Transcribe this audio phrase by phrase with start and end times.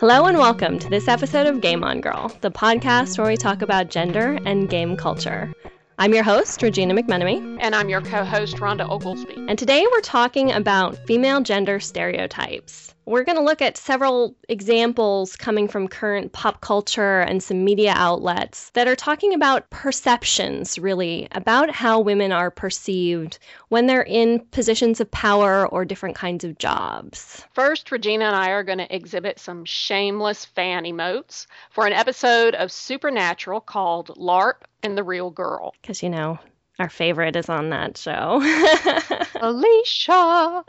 [0.00, 3.62] Hello and welcome to this episode of Game On Girl, the podcast where we talk
[3.62, 5.52] about gender and game culture.
[5.98, 7.58] I'm your host, Regina McMenemy.
[7.60, 9.34] And I'm your co host, Rhonda Oglesby.
[9.48, 12.94] And today we're talking about female gender stereotypes.
[13.08, 17.94] We're going to look at several examples coming from current pop culture and some media
[17.96, 24.40] outlets that are talking about perceptions, really, about how women are perceived when they're in
[24.50, 27.42] positions of power or different kinds of jobs.
[27.54, 32.54] First, Regina and I are going to exhibit some shameless fan emotes for an episode
[32.54, 35.72] of Supernatural called LARP and the Real Girl.
[35.80, 36.38] Because, you know,
[36.78, 38.40] our favorite is on that show.
[39.38, 40.64] Felicia.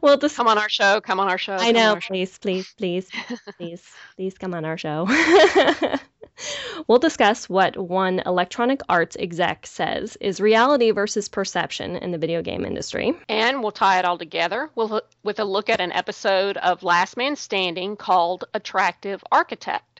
[0.00, 1.00] Well, just come on our show.
[1.00, 1.54] Come on our show.
[1.54, 1.96] I know.
[2.00, 3.08] Please, please, please,
[3.58, 3.82] please,
[4.14, 5.08] please come on our show.
[6.86, 12.40] we'll discuss what one Electronic Arts exec says is reality versus perception in the video
[12.40, 13.12] game industry.
[13.28, 17.34] And we'll tie it all together with a look at an episode of Last Man
[17.34, 19.95] Standing called Attractive Architect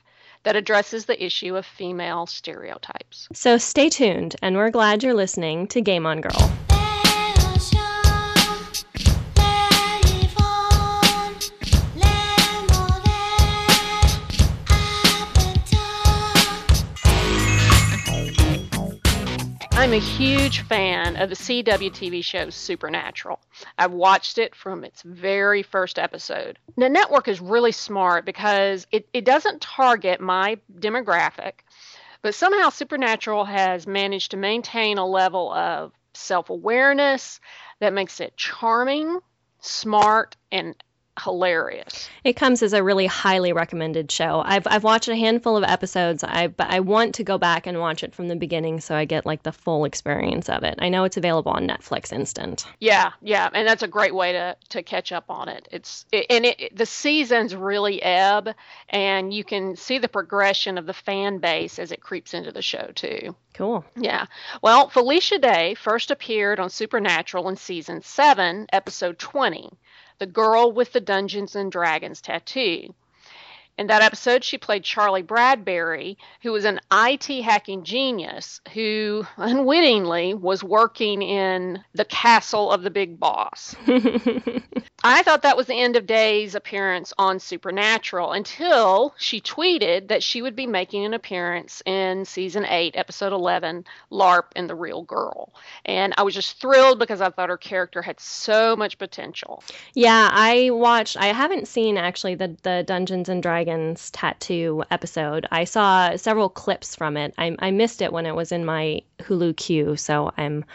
[0.47, 3.27] that addresses the issue of female stereotypes.
[3.33, 6.76] So stay tuned, and we're glad you're listening to Game On Girl.
[19.77, 23.39] I'm a huge fan of the CW TV show Supernatural.
[23.77, 26.57] I've watched it from its very first episode.
[26.77, 31.59] The network is really smart because it, it doesn't target my demographic,
[32.23, 37.39] but somehow Supernatural has managed to maintain a level of self awareness
[37.79, 39.19] that makes it charming,
[39.59, 40.73] smart, and
[41.23, 42.09] hilarious.
[42.23, 44.41] It comes as a really highly recommended show.
[44.45, 46.23] I've I've watched a handful of episodes.
[46.23, 49.05] I but I want to go back and watch it from the beginning so I
[49.05, 50.75] get like the full experience of it.
[50.79, 52.65] I know it's available on Netflix Instant.
[52.79, 55.67] Yeah, yeah, and that's a great way to to catch up on it.
[55.71, 58.53] It's it, and it the seasons really ebb,
[58.89, 62.61] and you can see the progression of the fan base as it creeps into the
[62.61, 63.35] show too.
[63.53, 63.83] Cool.
[63.95, 64.27] Yeah.
[64.61, 69.71] Well, Felicia Day first appeared on Supernatural in season 7, episode 20
[70.19, 72.93] the girl with the Dungeons and Dragons tattoo.
[73.77, 80.33] In that episode, she played Charlie Bradbury, who was an IT hacking genius who unwittingly
[80.33, 83.75] was working in the castle of the big boss.
[85.03, 90.23] I thought that was the end of Day's appearance on Supernatural until she tweeted that
[90.23, 95.03] she would be making an appearance in season 8, episode 11, LARP and the Real
[95.03, 95.53] Girl.
[95.85, 99.63] And I was just thrilled because I thought her character had so much potential.
[99.93, 103.66] Yeah, I watched, I haven't seen actually the, the Dungeons and Dragons
[104.11, 105.47] tattoo episode.
[105.51, 107.33] I saw several clips from it.
[107.37, 110.65] I, I missed it when it was in my Hulu queue, so I'm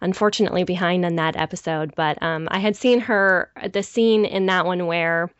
[0.00, 1.94] unfortunately behind on that episode.
[1.94, 5.30] But um, I had seen her the scene in that one where.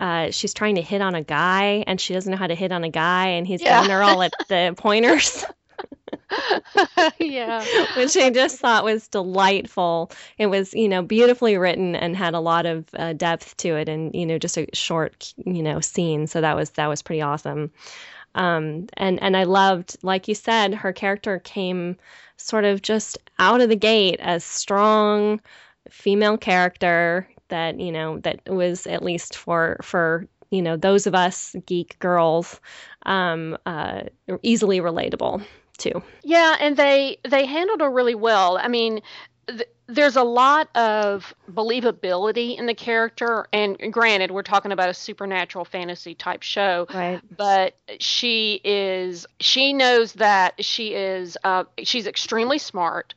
[0.00, 2.70] Uh, she's trying to hit on a guy and she doesn't know how to hit
[2.70, 3.80] on a guy and he's yeah.
[3.80, 5.44] giving her all at the pointers.
[7.18, 7.64] yeah.
[7.96, 10.10] Which I just thought was delightful.
[10.38, 13.88] It was, you know, beautifully written and had a lot of uh, depth to it
[13.88, 16.26] and, you know, just a short, you know, scene.
[16.26, 17.70] So that was that was pretty awesome.
[18.34, 21.96] Um, and and I loved, like you said, her character came
[22.36, 25.40] sort of just out of the gate as strong
[25.90, 31.14] female character that you know that was at least for for you know those of
[31.14, 32.60] us geek girls
[33.04, 34.02] um, uh,
[34.42, 35.42] easily relatable
[35.78, 36.02] too.
[36.22, 38.58] Yeah, and they they handled her really well.
[38.58, 39.00] I mean,
[39.46, 44.94] th- there's a lot of believability in the character and granted we're talking about a
[44.94, 52.06] supernatural fantasy type show right but she is she knows that she is uh, she's
[52.06, 53.14] extremely smart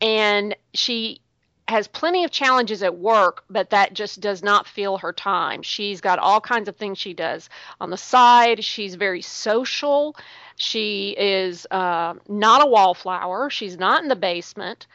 [0.00, 1.20] and she
[1.66, 5.62] has plenty of challenges at work, but that just does not fill her time.
[5.62, 7.48] She's got all kinds of things she does
[7.80, 8.62] on the side.
[8.62, 10.14] She's very social.
[10.56, 13.48] She is uh, not a wallflower.
[13.48, 14.86] She's not in the basement.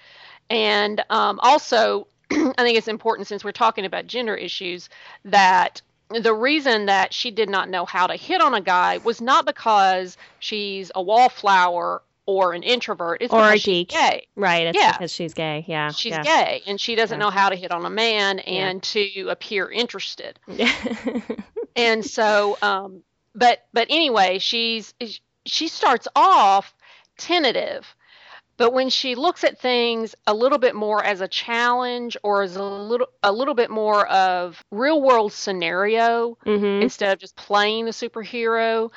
[0.50, 4.90] And um, also, I think it's important since we're talking about gender issues
[5.26, 9.22] that the reason that she did not know how to hit on a guy was
[9.22, 13.22] not because she's a wallflower or an introvert.
[13.22, 13.90] It's or a geek.
[13.90, 14.28] gay.
[14.36, 14.68] Right.
[14.68, 14.92] It's yeah.
[14.92, 15.66] because she's gay.
[15.68, 15.92] Yeah.
[15.92, 16.24] She's yeah.
[16.24, 17.26] gay and she doesn't yeah.
[17.26, 20.40] know how to hit on a man and to appear interested.
[21.76, 23.04] and so, um,
[23.34, 24.94] but but anyway, she's
[25.46, 26.74] she starts off
[27.18, 27.96] tentative
[28.60, 32.58] but when she looks at things a little bit more as a challenge or as
[32.58, 36.84] a little a little bit more of real world scenario mm-hmm.
[36.84, 38.92] instead of just playing the superhero,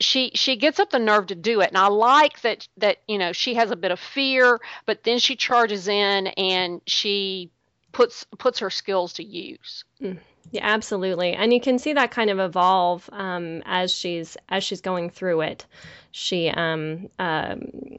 [0.00, 3.16] she she gets up the nerve to do it and i like that that you
[3.16, 7.50] know she has a bit of fear but then she charges in and she
[7.94, 9.84] puts puts her skills to use.
[10.02, 10.18] Mm.
[10.50, 14.82] Yeah, absolutely, and you can see that kind of evolve um, as she's as she's
[14.82, 15.64] going through it.
[16.10, 17.98] She um, um,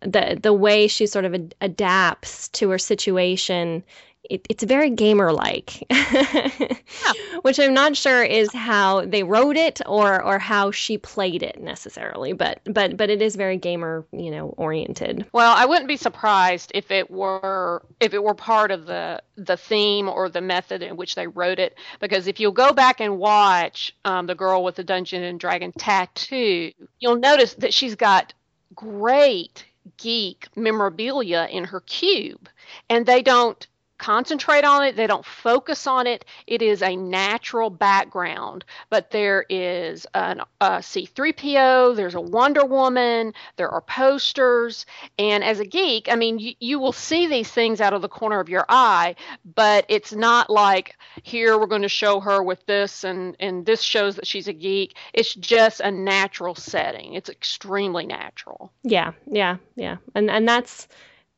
[0.00, 3.82] the the way she sort of ad- adapts to her situation
[4.28, 6.68] it, it's very gamer like yeah.
[7.42, 11.60] which i'm not sure is how they wrote it or or how she played it
[11.60, 15.96] necessarily but but but it is very gamer you know oriented well i wouldn't be
[15.96, 20.82] surprised if it were if it were part of the the theme or the method
[20.82, 24.62] in which they wrote it because if you'll go back and watch um, the girl
[24.62, 28.34] with the dungeon and dragon tattoo you'll notice that she's got
[28.74, 29.64] great
[29.96, 32.48] geek memorabilia in her cube
[32.88, 33.66] and they don't
[34.00, 36.24] concentrate on it, they don't focus on it.
[36.46, 43.34] It is a natural background, but there is an, a C3PO, there's a Wonder Woman,
[43.56, 44.86] there are posters,
[45.18, 48.08] and as a geek, I mean, you, you will see these things out of the
[48.08, 49.14] corner of your eye,
[49.54, 53.82] but it's not like here we're going to show her with this and and this
[53.82, 54.96] shows that she's a geek.
[55.12, 57.14] It's just a natural setting.
[57.14, 58.72] It's extremely natural.
[58.82, 59.96] Yeah, yeah, yeah.
[60.14, 60.88] And and that's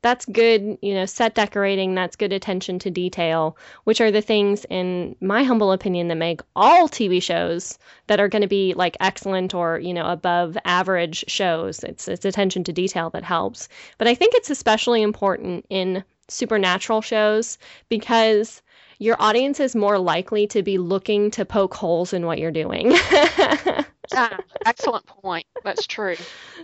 [0.03, 4.67] that's good, you know, set decorating, that's good attention to detail, which are the things,
[4.69, 7.79] in my humble opinion, that make all TV shows
[8.09, 11.85] that are going to be like excellent or, you know, above average shows.
[11.85, 13.69] It's, it's attention to detail that helps.
[13.99, 17.59] But I think it's especially important in supernatural shows
[17.89, 18.61] because
[18.99, 22.93] your audience is more likely to be looking to poke holes in what you're doing.
[24.13, 24.37] yeah,
[24.67, 25.47] excellent point.
[25.65, 26.17] That's true.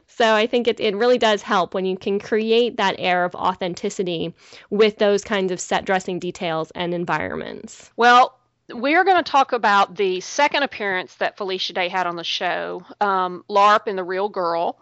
[0.06, 3.34] So I think it, it really does help when you can create that air of
[3.34, 4.34] authenticity
[4.70, 7.90] with those kinds of set dressing details and environments.
[7.96, 8.38] Well,
[8.74, 12.24] we are going to talk about the second appearance that Felicia Day had on the
[12.24, 14.78] show, um, LARP and the Real Girl.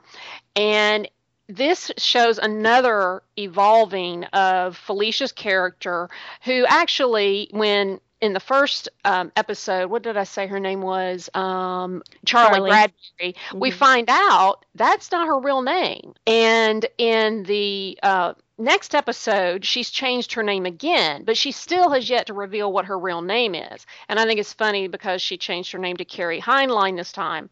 [0.57, 1.09] And
[1.49, 6.09] this shows another evolving of Felicia's character,
[6.43, 11.29] who actually, when in the first um, episode, what did I say her name was?
[11.35, 13.33] Um, Charlie, Charlie, Bradbury.
[13.33, 13.59] Mm-hmm.
[13.59, 16.15] We find out that's not her real name.
[16.27, 22.09] And in the uh, next episode, she's changed her name again, but she still has
[22.09, 23.87] yet to reveal what her real name is.
[24.09, 27.51] And I think it's funny because she changed her name to Carrie Heinlein this time.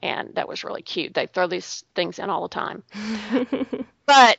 [0.00, 1.14] And that was really cute.
[1.14, 2.82] They throw these things in all the time.
[4.06, 4.38] but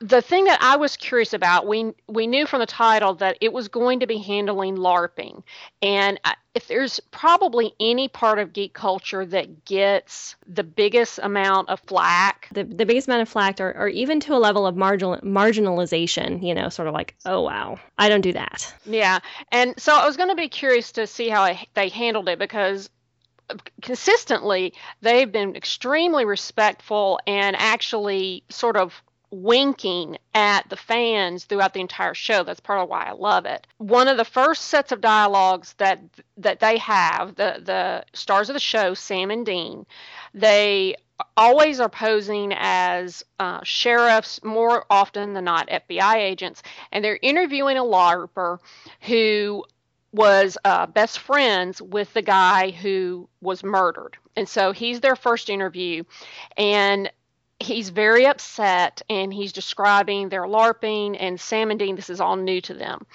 [0.00, 3.52] the, thing that I was curious about, we we knew from the title that it
[3.52, 5.42] was going to be handling LARPing,
[5.82, 11.68] and uh, if there's probably any part of geek culture that gets the biggest amount
[11.68, 14.76] of flack, the the biggest amount of flack, or, or even to a level of
[14.76, 18.74] marginal marginalization, you know, sort of like, oh wow, I don't do that.
[18.86, 19.18] Yeah,
[19.52, 22.38] and so I was going to be curious to see how I, they handled it
[22.38, 22.88] because
[23.50, 24.72] uh, consistently
[25.02, 32.14] they've been extremely respectful and actually sort of winking at the fans throughout the entire
[32.14, 32.42] show.
[32.42, 33.66] That's part of why I love it.
[33.78, 36.00] One of the first sets of dialogues that
[36.38, 39.86] that they have, the the stars of the show, Sam and Dean,
[40.34, 40.96] they
[41.36, 46.62] always are posing as uh, sheriffs more often than not FBI agents,
[46.92, 48.58] and they're interviewing a LARPer
[49.02, 49.64] who
[50.12, 54.16] was uh, best friends with the guy who was murdered.
[54.36, 56.02] And so he's their first interview.
[56.56, 57.10] And
[57.60, 61.94] he's very upset and he's describing their LARPing and Dean.
[61.94, 63.06] This is all new to them.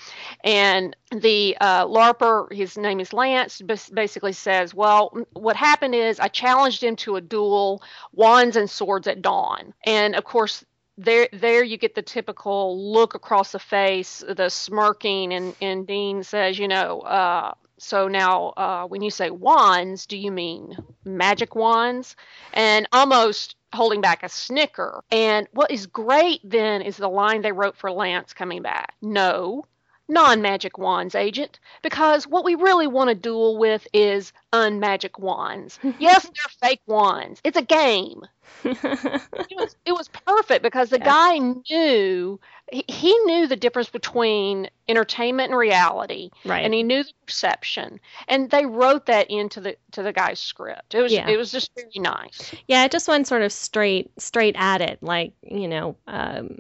[0.44, 6.28] And the uh, LARPer, his name is Lance, basically says, Well, what happened is I
[6.28, 7.82] challenged him to a duel,
[8.14, 9.74] wands and swords at dawn.
[9.84, 10.64] And of course,
[10.98, 16.24] there there you get the typical look across the face, the smirking, and, and Dean
[16.24, 21.56] says, you know, uh, so now uh, when you say wands, do you mean magic
[21.56, 22.16] wands?
[22.54, 25.04] And almost holding back a snicker.
[25.12, 28.96] And what is great then is the line they wrote for Lance coming back.
[29.02, 29.66] No,
[30.08, 35.80] non magic wands agent, because what we really want to duel with is unmagic wands.
[36.00, 37.42] yes, they're fake wands.
[37.44, 38.24] It's a game.
[38.64, 41.06] it, was, it was perfect because the yeah.
[41.06, 42.40] guy knew
[42.72, 48.50] he, knew the difference between entertainment and reality right and he knew the perception and
[48.52, 51.28] they wrote that into the to the guy's script it was yeah.
[51.28, 54.98] it was just very nice yeah it just went sort of straight straight at it
[55.02, 56.60] like you know um,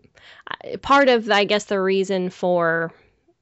[0.81, 2.91] part of i guess the reason for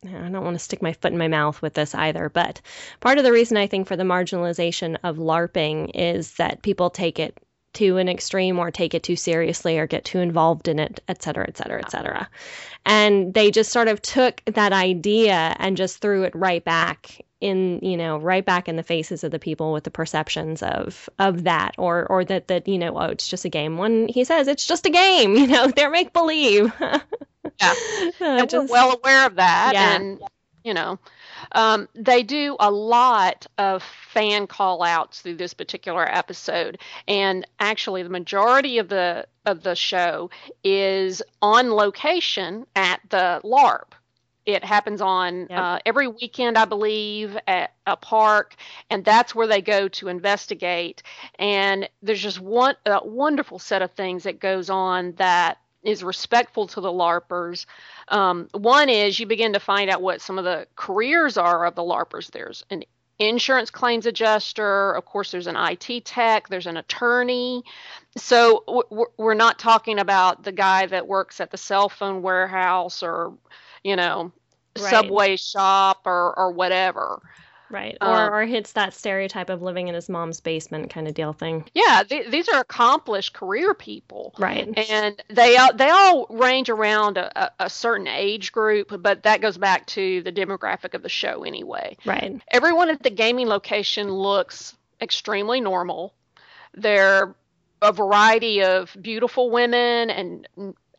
[0.05, 2.61] I don't want to stick my foot in my mouth with this either, but
[2.99, 7.19] part of the reason I think for the marginalization of LARPing is that people take
[7.19, 7.37] it
[7.73, 11.23] to an extreme or take it too seriously or get too involved in it, et
[11.23, 12.29] cetera, et cetera, et cetera.
[12.85, 17.79] And they just sort of took that idea and just threw it right back in,
[17.81, 21.43] you know, right back in the faces of the people with the perceptions of of
[21.43, 23.77] that or or that that, you know, oh, it's just a game.
[23.77, 26.73] When he says it's just a game, you know, they're make believe.
[26.79, 27.73] yeah.
[28.21, 29.71] and just- we're well aware of that.
[29.73, 29.95] Yeah.
[29.95, 30.21] And,
[30.63, 30.97] you know,
[31.51, 36.79] um, they do a lot of fan call outs through this particular episode.
[37.07, 40.29] And actually, the majority of the of the show
[40.63, 43.91] is on location at the LARP.
[44.45, 45.59] It happens on Yep.
[45.59, 48.55] uh, every weekend, I believe, at a park,
[48.89, 51.03] and that's where they go to investigate.
[51.39, 56.67] And there's just one a wonderful set of things that goes on that is respectful
[56.67, 57.65] to the LARPers.
[58.07, 61.75] Um, one is you begin to find out what some of the careers are of
[61.75, 62.31] the LARPers.
[62.31, 62.83] There's an
[63.19, 67.63] insurance claims adjuster, of course, there's an IT tech, there's an attorney.
[68.17, 68.85] So
[69.17, 73.33] we're not talking about the guy that works at the cell phone warehouse or,
[73.83, 74.31] you know,
[74.79, 74.89] Right.
[74.89, 77.21] subway shop or, or whatever.
[77.69, 77.95] right.
[78.01, 81.31] um, Or or hits that stereotype of living in his mom's basement kind of deal
[81.33, 81.65] thing.
[81.75, 84.33] Yeah, th- these are accomplished career people.
[84.39, 84.67] Right.
[84.89, 89.57] and they all, they all range around a, a, certain age group, but that goes
[89.59, 91.97] back to the demographic of the show anyway.
[92.05, 92.41] Right.
[92.49, 96.13] Everyone at the gaming location looks extremely normal.
[96.73, 97.35] They're
[97.81, 100.47] a variety of beautiful women and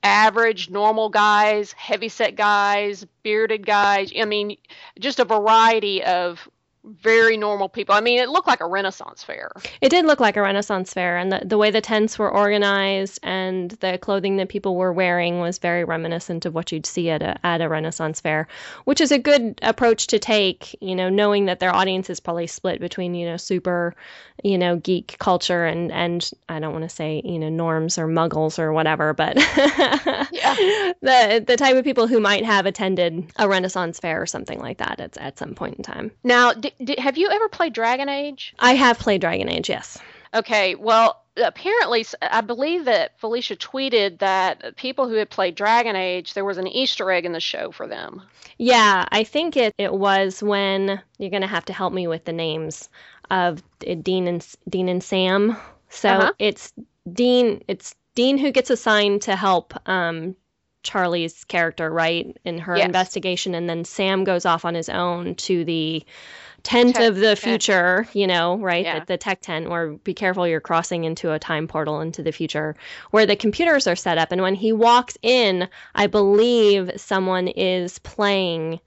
[0.05, 4.13] average normal guys, heavyset guys, bearded guys.
[4.19, 4.57] I mean,
[5.01, 6.49] just a variety of
[6.85, 7.95] very normal people.
[7.95, 9.51] I mean, it looked like a Renaissance fair.
[9.81, 13.19] It did look like a Renaissance fair, and the, the way the tents were organized
[13.23, 17.23] and the clothing that people were wearing was very reminiscent of what you'd see at
[17.23, 18.49] a, at a Renaissance fair,
[18.85, 22.47] which is a good approach to take, you know, knowing that their audience is probably
[22.47, 23.95] split between, you know, super,
[24.43, 28.07] you know, geek culture and, and I don't want to say, you know, norms or
[28.07, 34.01] muggles or whatever, but the, the type of people who might have attended a Renaissance
[34.01, 36.11] fair or something like that at, at some point in time.
[36.23, 38.55] Now, d d have you ever played Dragon Age?
[38.59, 39.99] I have played Dragon Age, yes.
[40.35, 46.35] Okay, well, apparently, I believe that Felicia tweeted that people who had played Dragon Age,
[46.35, 48.23] there was an Easter egg in the show for them.
[48.59, 52.33] Yeah, I think it, it was when you're gonna have to help me with the
[52.33, 52.89] names
[53.31, 55.57] of uh, Dean and Dean and Sam.
[55.89, 56.33] So Uh-huh.
[56.39, 56.73] it's
[57.13, 57.63] Dean.
[57.69, 60.35] It's Dean who gets assigned to help um,
[60.83, 62.87] Charlie's character, right, in her Yes.
[62.87, 66.05] investigation, and then Sam goes off on his own to the
[66.65, 68.09] tent Tech of the future.
[68.13, 69.01] You know, right, Yeah.
[69.01, 72.33] the, the tech tent, where be careful, you're crossing into a time portal into the
[72.33, 72.75] future,
[73.13, 78.01] where the computers are set up, and when he walks in, I believe someone is
[78.01, 78.81] playing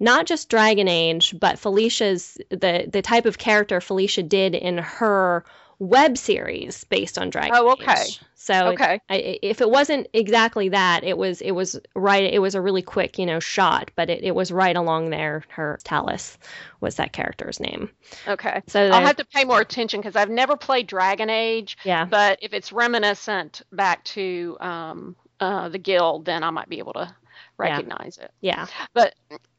[0.00, 5.44] not just Dragon Age, but Felicia's the the type of character Felicia did in her
[5.78, 7.60] web series based on Dragon Age.
[7.60, 8.02] Oh, okay.
[8.02, 8.20] Age.
[8.34, 9.00] So Okay.
[9.10, 12.32] I, if it wasn't exactly that, it was it was right.
[12.32, 15.44] It was a really quick, you know, shot, but it, it was right along there.
[15.48, 16.38] Her Tallis
[16.80, 17.90] was that character's name.
[18.26, 18.62] Okay.
[18.66, 22.38] So I'll have to pay more attention because I've never played Dragon Age, yeah, but
[22.42, 27.14] if it's reminiscent back to um, uh, the guild, then I might be able to
[27.58, 28.30] recognize it.
[28.40, 29.14] yeah, But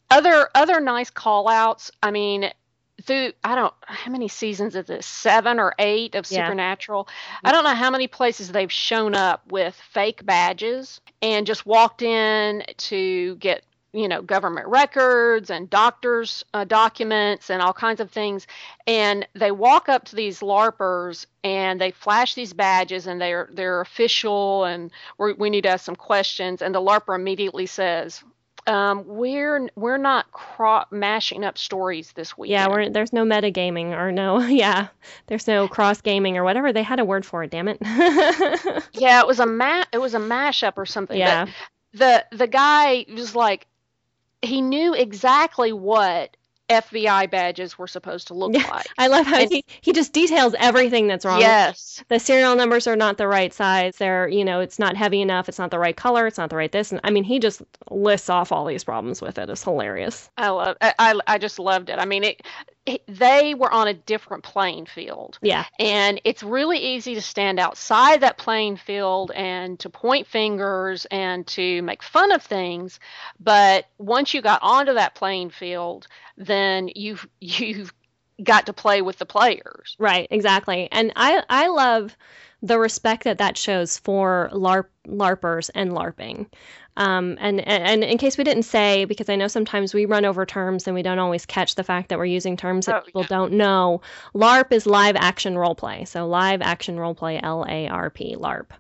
[0.09, 2.49] other other nice call outs, I mean,
[3.03, 5.06] through I don't how many seasons is this?
[5.06, 6.46] Seven or eight of Yeah.
[6.46, 7.08] Supernatural.
[7.44, 12.01] I don't know how many places they've shown up with fake badges and just walked
[12.01, 13.63] in to get
[13.94, 18.46] you know government records and doctors uh, documents and all kinds of things
[18.86, 23.82] and they walk up to these larpers and they flash these badges and they're they're
[23.82, 28.24] official and we need to ask some questions and the larper immediately says
[28.69, 32.51] um, we're we're not cro- mashing up stories this week.
[32.51, 32.67] yeah.
[32.67, 34.88] We're, there's no metagaming or no, yeah,
[35.27, 36.71] there's no cross gaming or whatever.
[36.71, 37.51] They had a word for it.
[37.51, 37.77] Damn it.
[38.93, 41.17] yeah, it was a ma- it was a mashup or something.
[41.17, 41.53] yeah, But
[42.31, 43.65] the the guy was like,
[44.41, 46.38] he knew exactly what
[46.69, 48.85] FBI badges were supposed to look like.
[48.97, 51.39] I love how And- he, he just details everything that's wrong.
[51.41, 52.03] Yes.
[52.07, 53.97] the serial numbers are not the right size.
[53.97, 55.49] They're, you know, it's not heavy enough.
[55.49, 56.27] It's not the right color.
[56.27, 56.91] It's not the right this.
[56.91, 59.49] And I mean, he just lists off all these problems with it.
[59.49, 60.29] It's hilarious.
[60.38, 60.77] I love.
[60.81, 61.99] I, I I just loved it.
[61.99, 62.41] I mean, it.
[63.08, 65.38] They were on a different playing field.
[65.41, 65.65] Yeah.
[65.79, 71.46] And it's really easy to stand outside that playing field and to point fingers and
[71.48, 73.00] to make fun of things.
[73.39, 77.93] But once you got onto that playing field, then you've you've
[78.43, 79.96] got to play with the players.
[80.00, 80.27] Right.
[80.31, 80.88] Exactly.
[80.91, 82.15] And I, I love
[82.62, 86.48] the respect that that shows for LARP, LARPers and LARPing.
[87.00, 90.46] Um, and, and in case we didn't say, because I know sometimes we run over
[90.46, 93.24] terms and we don't always catch the fact that we're using terms that Oh, people
[93.24, 93.27] yeah.
[93.29, 94.01] don't know,
[94.36, 96.06] LARP is live action role play.
[96.06, 98.72] So live action role play, L A R P, LARP.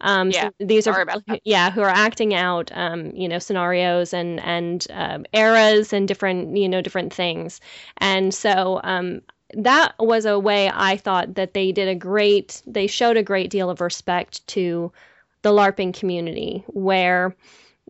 [0.00, 4.12] Um, Yeah, so these are who- yeah who are acting out um, you know scenarios
[4.12, 7.60] and and um, eras and different you know different things,
[7.98, 9.22] and so um,
[9.54, 13.50] that was a way I thought that they did a great they showed a great
[13.50, 14.92] deal of respect to
[15.46, 17.36] the LARPing community where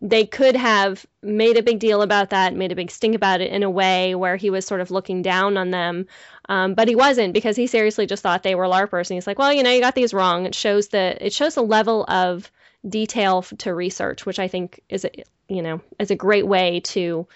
[0.03, 3.51] they could have made a big deal about that, made a big stink about it
[3.51, 6.07] in a way where he was sort of looking down on them.
[6.51, 9.39] Um, but he wasn't because he seriously just thought they were LARPers, and he's like,
[9.39, 12.53] "Well, you know, you got these wrong." It shows the it shows a level of
[12.87, 15.11] detail to research, which I think is a,
[15.49, 17.27] you know is a great way to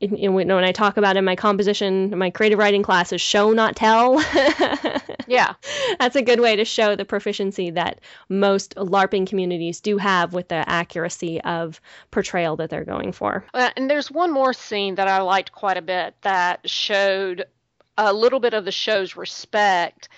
[0.00, 4.14] when I talk about in my composition, my creative writing classes, show not tell.
[5.26, 5.54] yeah,
[5.98, 10.48] that's a good way to show the proficiency that most LARPing communities do have with
[10.48, 13.44] the accuracy of portrayal that they're going for.
[13.52, 17.46] Uh, and there's one more scene that I liked quite a bit that showed
[17.96, 20.08] a little bit of the show's respect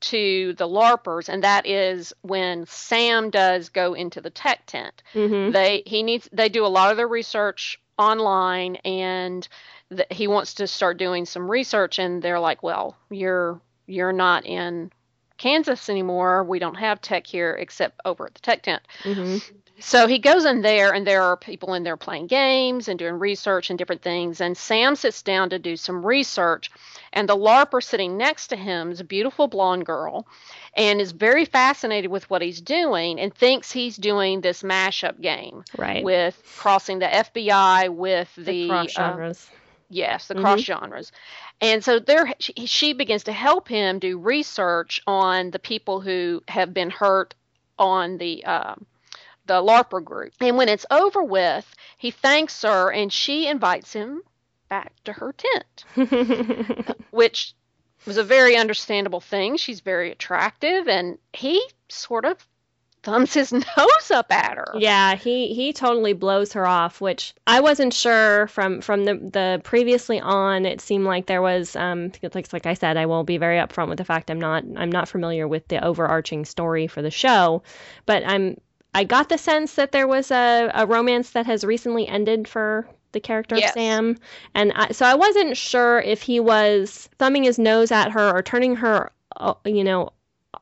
[0.00, 5.02] to the LARPers, and that is when Sam does go into the tech tent.
[5.14, 5.52] Mm-hmm.
[5.52, 9.46] They he needs they do a lot of their research online, and
[9.90, 14.46] th- he wants to start doing some research, and they're like, "Well, you're you're not
[14.46, 14.90] in
[15.38, 16.44] Kansas anymore.
[16.44, 19.38] We don't have tech here except over at the tech tent." Mm-hmm.
[19.80, 23.18] So he goes in there, and there are people in there playing games and doing
[23.18, 24.40] research and different things.
[24.40, 26.70] And Sam sits down to do some research,
[27.14, 30.26] and the LARPer sitting next to him is a beautiful blonde girl
[30.76, 35.64] and is very fascinated with what he's doing and thinks he's doing this mashup game
[35.78, 36.04] right.
[36.04, 39.48] with crossing the FBI with the, the cross uh, genres.
[39.50, 39.56] Uh,
[39.90, 40.42] yes, the mm-hmm.
[40.42, 41.12] cross genres.
[41.60, 46.42] And so there, she, she begins to help him do research on the people who
[46.48, 47.34] have been hurt
[47.78, 48.44] on the.
[48.44, 48.74] Uh,
[49.46, 50.32] the LARPer group.
[50.40, 54.22] And when it's over with, he thanks her and she invites him
[54.68, 57.54] back to her tent, which
[58.06, 59.56] was a very understandable thing.
[59.56, 62.46] She's very attractive, and he sort of
[63.04, 64.74] thumbs his nose up at her.
[64.76, 69.60] Yeah, he he totally blows her off, which I wasn't sure from from the the
[69.62, 70.66] previously on.
[70.66, 73.88] It seemed like there was um like like I said, I will be very upfront
[73.88, 77.62] with the fact I'm not I'm not familiar with the overarching story for the show,
[78.06, 78.56] but I'm
[78.94, 82.88] I got the sense that there was a, a romance that has recently ended for
[83.14, 83.70] the character yes.
[83.70, 84.18] of Sam.
[84.54, 88.42] And I, so I wasn't sure if he was thumbing his nose at her or
[88.42, 90.10] turning her, uh, you know,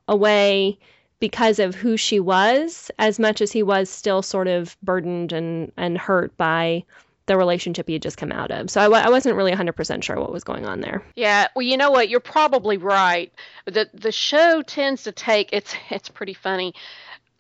[0.07, 0.79] away
[1.19, 5.73] because of who she was as much as he was still sort of burdened and,
[5.77, 6.85] and hurt by
[7.27, 8.69] the relationship he had just come out of.
[8.71, 11.05] So I w- I wasn't really 100% sure what was going on there.
[11.15, 12.09] Yeah, well, you know what?
[12.09, 13.33] You're probably right.
[13.67, 16.75] The the show tends to take it's it's pretty funny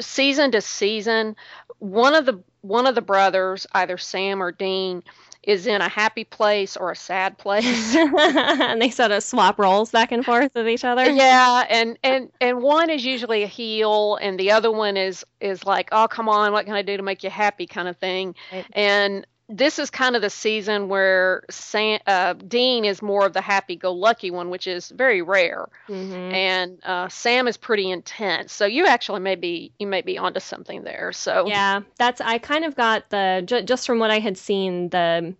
[0.00, 1.36] season to season,
[1.78, 5.02] one of the one of the brothers, either Sam or Dean,
[5.42, 7.94] is in a happy place or a sad place.
[7.96, 11.10] and they sort of swap roles back and forth with each other.
[11.10, 15.66] Yeah, and and and one is usually a heel and the other one is is
[15.66, 18.36] like, "Oh, come on, what can I do to make you happy?" kind of thing.
[18.52, 18.66] Right.
[18.72, 23.40] And this is kind of the season where Sam, uh, Dean is more of the
[23.40, 26.14] happy-go-lucky one, which is very rare, mm-hmm.
[26.14, 28.52] and uh, Sam is pretty intense.
[28.52, 31.12] So you actually may be you may be onto something there.
[31.12, 35.34] So yeah, that's I kind of got the just from what I had seen the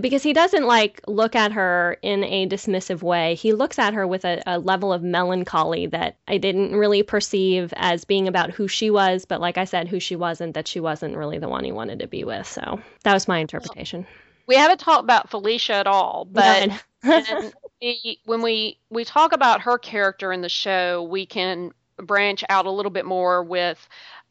[0.00, 3.34] because he doesn't like look at her in a dismissive way.
[3.34, 7.72] He looks at her with a, a, level of melancholy that I didn't really perceive
[7.76, 10.80] as being about who she was, but like I said, who she wasn't, that she
[10.80, 12.46] wasn't really the one he wanted to be with.
[12.46, 14.06] So that was my interpretation.
[14.46, 16.70] We haven't talked about Felicia at all, but
[17.80, 22.66] we, when we we talk about her character in the show, we can branch out
[22.66, 23.88] a little bit more with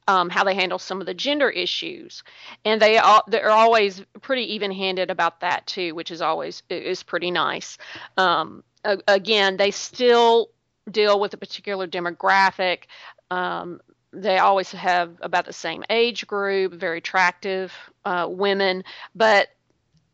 [0.07, 2.23] um, how they handle some of the gender issues,
[2.65, 7.31] and they are they're always pretty even-handed about that too, which is always is pretty
[7.31, 7.77] nice.
[8.17, 8.63] Um,
[9.07, 10.49] again, they still
[10.89, 12.83] deal with a particular demographic.
[13.29, 13.79] Um,
[14.11, 18.83] they always have about the same age group, very attractive uh, women,
[19.15, 19.49] but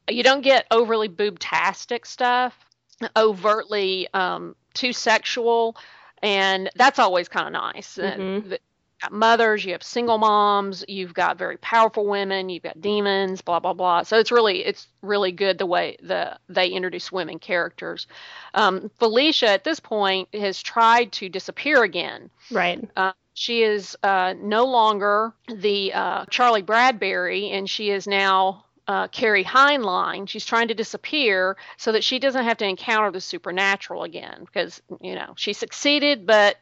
[0.10, 2.56] you don't get overly boobtastic stuff,
[3.15, 5.76] overtly um, too sexual,
[6.21, 7.97] and that's always kind of nice.
[7.97, 8.54] Mm-hmm
[9.12, 13.73] mothers, you have single moms, you've got very powerful women, you've got demons, blah blah
[13.73, 14.03] blah.
[14.03, 18.07] So it's really it's really good the way the they introduce women characters.
[18.53, 22.29] Um, Felicia at this point has tried to disappear again.
[22.51, 22.89] Right.
[22.95, 29.07] Uh, she is uh, no longer the uh, Charlie Bradbury, and she is now uh,
[29.10, 30.27] Carrie Heinlein.
[30.27, 34.81] She's trying to disappear so that she doesn't have to encounter the supernatural again because,
[35.01, 36.55] you know, she succeeded, but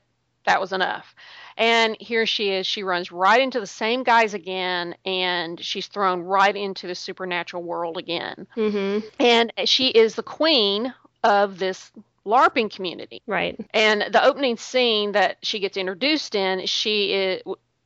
[0.45, 1.15] that was enough.
[1.57, 2.67] And here she is.
[2.67, 7.63] She runs right into the same guys again, and she's thrown right into the supernatural
[7.63, 8.47] world again.
[8.57, 9.07] Mm-hmm.
[9.19, 11.91] And she is the queen of this
[12.25, 13.21] LARPing community.
[13.25, 13.57] Right.
[13.73, 17.41] And the opening scene that she gets introduced in, she is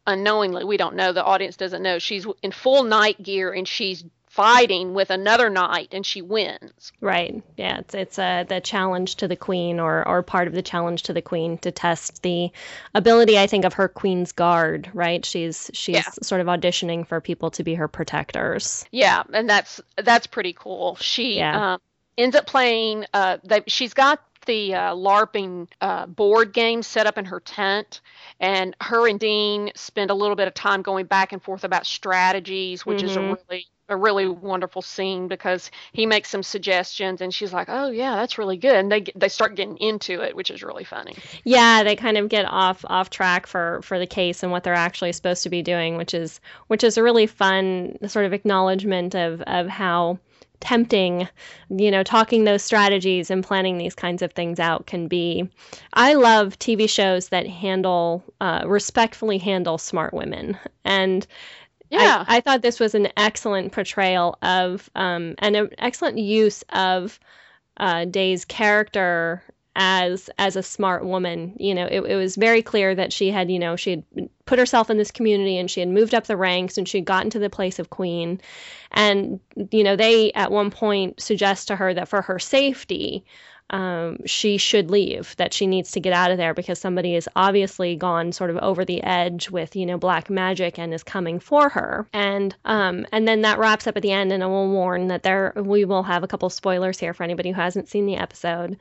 [0.08, 4.04] unknowingly, we don't know, the audience doesn't know, she's in full knight gear and she's
[4.30, 6.94] fighting with another knight and she wins.
[7.02, 7.44] Right.
[7.58, 7.80] Yeah.
[7.80, 11.14] It's it's uh, the challenge to the queen, or or part of the challenge to
[11.14, 12.52] the queen to test the
[12.94, 14.90] ability, I think, of her queen's guard.
[14.94, 15.26] Right.
[15.26, 16.10] She's she's yeah.
[16.22, 18.86] sort of auditioning for people to be her protectors.
[18.92, 20.96] Yeah, and that's that's pretty cool.
[20.96, 21.74] She yeah.
[21.74, 21.82] um,
[22.18, 23.06] ends up playing.
[23.14, 28.02] Uh, they, she's got the uh, LARPing uh, board game set up in her tent,
[28.40, 31.86] and her and Dean spend a little bit of time going back and forth about
[31.86, 33.08] strategies, which mm-hmm.
[33.08, 33.34] is a mm-hmm.
[33.50, 38.16] really a really wonderful scene because he makes some suggestions and she's like, "Oh yeah,
[38.16, 41.16] that's really good." And they they start getting into it, which is really funny.
[41.44, 44.74] Yeah, they kind of get off off track for for the case and what they're
[44.74, 49.16] actually supposed to be doing, which is which is a really fun sort of acknowledgement
[49.16, 50.20] of of how
[50.60, 51.28] tempting,
[51.70, 55.50] you know, talking those strategies and planning these kinds of things out can be.
[55.94, 60.58] I love TV shows that handle, uh, respectfully handle smart women.
[60.84, 61.26] And
[61.90, 62.26] yeah.
[62.28, 67.20] I, I, thought this was an excellent portrayal of, um, and an excellent use of
[67.78, 69.44] uh, Day's character
[69.76, 71.56] as as a smart woman.
[71.58, 74.60] You know, it, it was very clear that she had, you know, she had put
[74.60, 77.30] herself in this community and she had moved up the ranks and she had gotten
[77.32, 78.42] to the place of queen.
[78.92, 79.40] And,
[79.72, 83.26] you know, they at one point suggest to her that for her safety,
[83.70, 87.28] um, she should leave, that she needs to get out of there because somebody has
[87.36, 91.40] obviously gone sort of over the edge with, you know, black magic and is coming
[91.40, 92.08] for her.
[92.14, 95.24] And um, and then that wraps up at the end, and I will warn that
[95.24, 98.78] there we will have a couple spoilers here for anybody who hasn't seen the episode.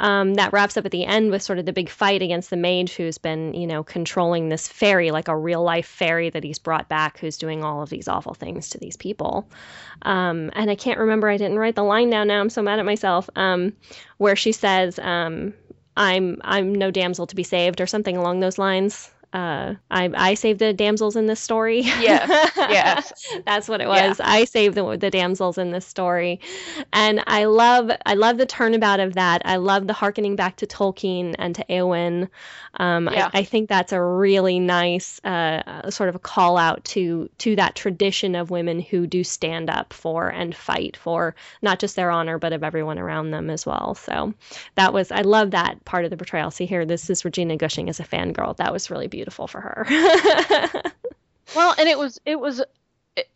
[0.00, 2.56] Um, that wraps up at the end with sort of the big fight against the
[2.56, 6.58] mage who's been, you know, controlling this fairy like a real life fairy that he's
[6.58, 9.48] brought back, who's doing all of these awful things to these people.
[10.02, 12.40] Um, and I can't remember, I didn't write the line down now.
[12.40, 13.30] I'm so mad at myself.
[13.36, 13.72] Um,
[14.18, 15.54] where she says, um,
[15.96, 20.34] "I'm I'm no damsel to be saved" or something along those lines uh, I, I
[20.34, 21.80] saved the damsels in this story.
[21.80, 23.12] Yes, yes,
[23.46, 24.18] that's what it was.
[24.18, 24.30] Yeah.
[24.30, 26.38] I saved the, the damsels in this story,
[26.92, 29.40] and I love I love the turnabout of that.
[29.46, 32.28] I love the harkening back to Tolkien and to Eowyn.
[32.74, 33.30] Um, yeah.
[33.32, 37.56] I, I, think that's a really nice uh, sort of a call out to to
[37.56, 42.10] that tradition of women who do stand up for and fight for not just their
[42.10, 43.94] honor but of everyone around them as well.
[43.94, 44.34] So
[44.74, 46.50] that was I love that part of the portrayal.
[46.50, 48.56] See here, this is Regina Gushing as a fangirl.
[48.58, 49.86] That was really beautiful beautiful for her.
[51.54, 52.60] well, and it was it was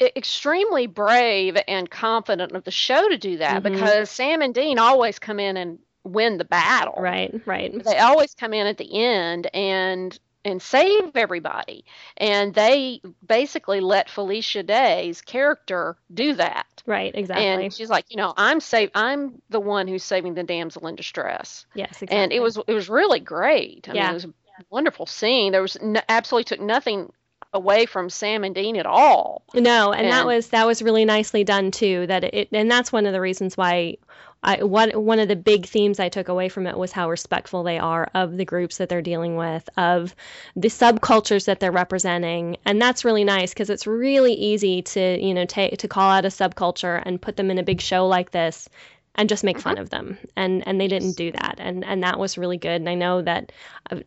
[0.00, 3.74] extremely brave and confident of the show to do that mm-hmm.
[3.74, 6.94] because Sam and Dean always come in and win the battle.
[6.98, 7.84] Right, right.
[7.84, 11.84] They always come in at the end and and save everybody.
[12.16, 16.84] And they basically let Felicia Day's character do that.
[16.86, 17.64] Right, exactly.
[17.64, 20.94] And she's like, you know, I'm save I'm the one who's saving the damsel in
[20.94, 21.66] distress.
[21.74, 22.16] Yes, exactly.
[22.16, 23.88] And it was it was really great.
[23.88, 24.02] I yeah.
[24.02, 24.26] mean, it was
[24.70, 25.52] wonderful scene.
[25.52, 25.76] There was
[26.08, 27.12] absolutely took nothing
[27.52, 29.42] away from Sam and Dean at all.
[29.54, 32.06] No, and, and, that was that was really nicely done too.
[32.06, 33.96] That it and that's one of the reasons why
[34.42, 37.62] I one one of the big themes I took away from it was how respectful
[37.62, 40.14] they are of the groups that they're dealing with, of
[40.54, 45.34] the subcultures that they're representing, and that's really nice because it's really easy to you
[45.34, 48.30] know take to call out a subculture and put them in a big show like
[48.30, 48.68] this
[49.16, 49.82] and just make fun mm-hmm.
[49.82, 50.18] of them.
[50.36, 51.56] And and they didn't do that.
[51.58, 52.80] And and that was really good.
[52.80, 53.52] And I know that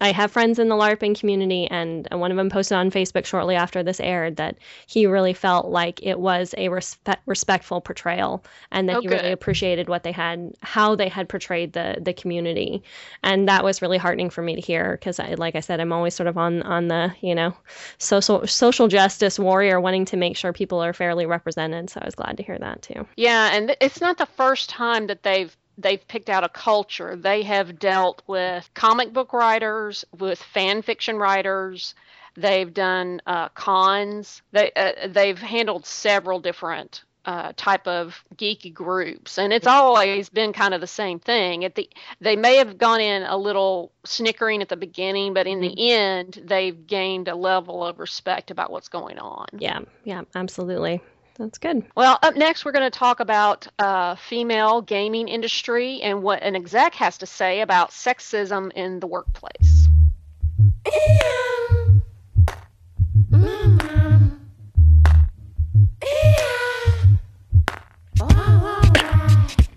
[0.01, 3.55] I have friends in the LARPing community, and one of them posted on Facebook shortly
[3.55, 8.89] after this aired that he really felt like it was a respe- respectful portrayal, and
[8.89, 9.15] that oh, he good.
[9.15, 12.83] really appreciated what they had, how they had portrayed the the community,
[13.23, 15.93] and that was really heartening for me to hear because, I, like I said, I'm
[15.93, 17.55] always sort of on on the you know
[17.97, 21.89] social social justice warrior, wanting to make sure people are fairly represented.
[21.89, 23.07] So I was glad to hear that too.
[23.15, 27.15] Yeah, and it's not the first time time that they've they've picked out a culture.
[27.15, 31.95] They have dealt with comic book writers, with fan fiction writers.
[32.35, 34.41] They've done uh, cons.
[34.51, 40.53] They uh, they've handled several different uh, type of geeky groups, and it's always been
[40.53, 41.65] kind of the same thing.
[41.65, 41.89] At the
[42.21, 45.79] they may have gone in a little snickering at the beginning, but in the mm-hmm.
[45.79, 49.47] end, they've gained a level of respect about what's going on.
[49.57, 51.01] Yeah, yeah, absolutely.
[51.39, 51.85] That's good.
[51.95, 56.53] Well, up next, we're going to talk about uh, female gaming industry and what an
[56.53, 59.87] exec has to say about sexism in the workplace.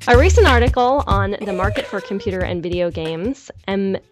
[0.08, 4.06] A recent article on the market for computer and video games, mcvuk.com,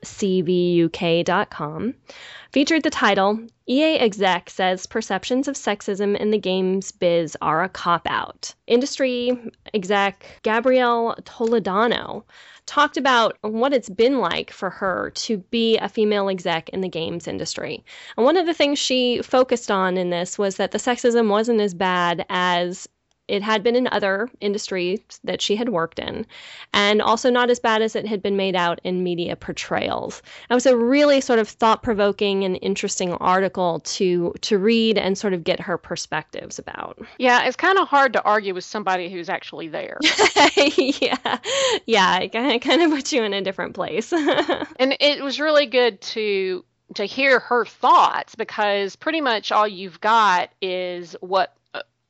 [2.52, 7.68] featured the title EA exec says perceptions of sexism in the games biz are a
[7.68, 8.54] cop out.
[8.68, 9.36] Industry
[9.74, 12.22] exec Gabrielle Toledano
[12.66, 16.88] talked about what it's been like for her to be a female exec in the
[16.88, 17.84] games industry.
[18.16, 21.60] And one of the things she focused on in this was that the sexism wasn't
[21.60, 22.88] as bad as
[23.30, 26.26] it had been in other industries that she had worked in,
[26.74, 30.20] and also not as bad as it had been made out in media portrayals.
[30.50, 35.32] It was a really sort of thought-provoking and interesting article to to read and sort
[35.32, 36.98] of get her perspectives about.
[37.18, 39.98] Yeah, it's kind of hard to argue with somebody who's actually there.
[40.56, 41.38] yeah,
[41.86, 44.12] yeah, it kind of puts you in a different place.
[44.12, 46.64] and it was really good to
[46.96, 51.54] to hear her thoughts because pretty much all you've got is what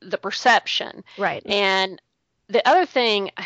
[0.01, 1.03] the perception.
[1.17, 1.45] Right.
[1.45, 2.01] And
[2.47, 3.31] the other thing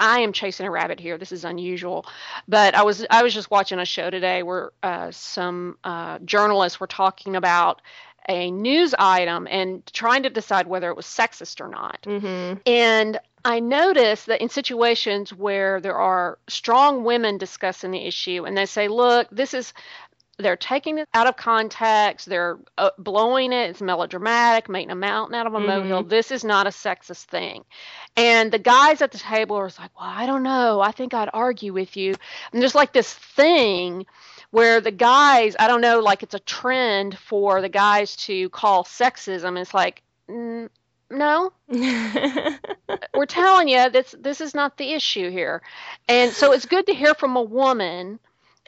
[0.00, 1.16] I am chasing a rabbit here.
[1.16, 2.04] This is unusual,
[2.48, 6.80] but I was I was just watching a show today where uh, some uh, journalists
[6.80, 7.80] were talking about
[8.28, 12.02] a news item and trying to decide whether it was sexist or not.
[12.02, 12.58] Mm-hmm.
[12.66, 18.56] And I noticed that in situations where there are strong women discussing the issue and
[18.56, 19.72] they say, look, this is
[20.40, 22.26] they're taking it out of context.
[22.26, 23.70] They're uh, blowing it.
[23.70, 25.66] It's melodramatic, making a mountain out of a mm-hmm.
[25.66, 26.02] molehill.
[26.04, 27.64] This is not a sexist thing.
[28.16, 30.80] And the guys at the table are like, well, I don't know.
[30.80, 32.14] I think I'd argue with you.
[32.52, 34.06] And there's like this thing
[34.50, 38.84] where the guys, I don't know, like it's a trend for the guys to call
[38.84, 39.60] sexism.
[39.60, 40.68] It's like, mm,
[41.10, 41.52] no
[43.14, 45.60] we're telling you this this is not the issue here
[46.08, 48.20] and so it's good to hear from a woman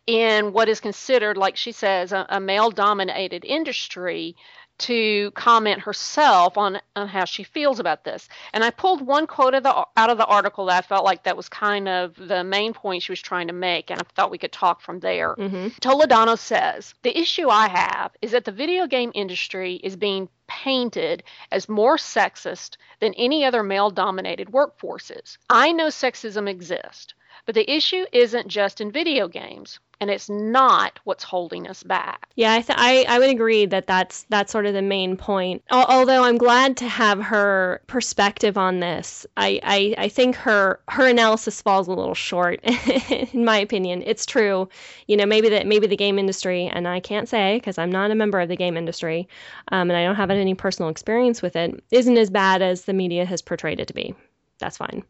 [0.06, 4.36] in what is considered, like she says, a, a male dominated industry
[4.78, 8.28] to comment herself on, on how she feels about this.
[8.52, 11.22] And I pulled one quote of the, out of the article that I felt like
[11.22, 14.30] that was kind of the main point she was trying to make, and I thought
[14.30, 15.36] we could talk from there.
[15.36, 15.68] Mm-hmm.
[15.80, 21.22] Toledano says The issue I have is that the video game industry is being painted
[21.52, 25.38] as more sexist than any other male dominated workforces.
[25.48, 27.14] I know sexism exists.
[27.44, 32.28] But the issue isn't just in video games and it's not what's holding us back.
[32.34, 35.62] Yeah, I, th- I, I would agree that that's that's sort of the main point.
[35.70, 41.06] although I'm glad to have her perspective on this, I, I, I think her her
[41.06, 42.58] analysis falls a little short,
[43.32, 44.02] in my opinion.
[44.04, 44.68] It's true,
[45.06, 48.10] you know, maybe that maybe the game industry, and I can't say because I'm not
[48.10, 49.28] a member of the game industry,
[49.70, 52.92] um, and I don't have any personal experience with it, isn't as bad as the
[52.92, 54.16] media has portrayed it to be
[54.58, 55.02] that's fine.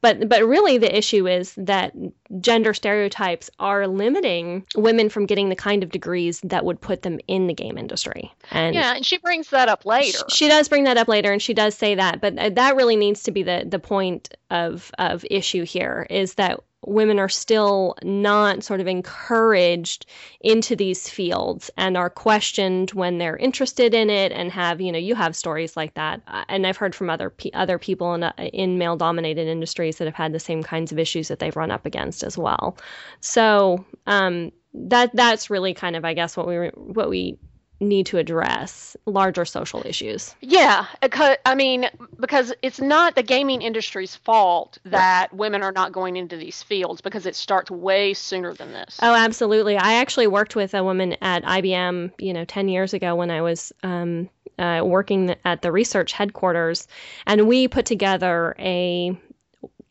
[0.00, 1.92] But but really the issue is that
[2.40, 7.18] gender stereotypes are limiting women from getting the kind of degrees that would put them
[7.26, 8.32] in the game industry.
[8.50, 10.18] And Yeah, and she brings that up later.
[10.28, 12.76] She, she does bring that up later and she does say that, but uh, that
[12.76, 17.28] really needs to be the the point of of issue here is that women are
[17.28, 20.06] still not sort of encouraged
[20.40, 24.98] into these fields and are questioned when they're interested in it and have you know
[24.98, 26.20] you have stories like that.
[26.26, 30.06] Uh, and i've heard from other other people in, uh, in male dominated industries that
[30.06, 32.76] have had the same kinds of issues that they've run up against as well.
[33.20, 37.38] So um, that that's really kind of i guess what we what we
[37.82, 40.34] need to address larger social issues.
[40.40, 45.38] Yeah, I mean, because it's not the gaming industry's fault that right.
[45.38, 48.98] women are not going into these fields because it starts way sooner than this.
[49.02, 49.76] Oh, absolutely.
[49.76, 53.42] I actually worked with a woman at IBM, you know, 10 years ago when I
[53.42, 56.88] was um, uh, working at the research headquarters,
[57.26, 59.16] and we put together a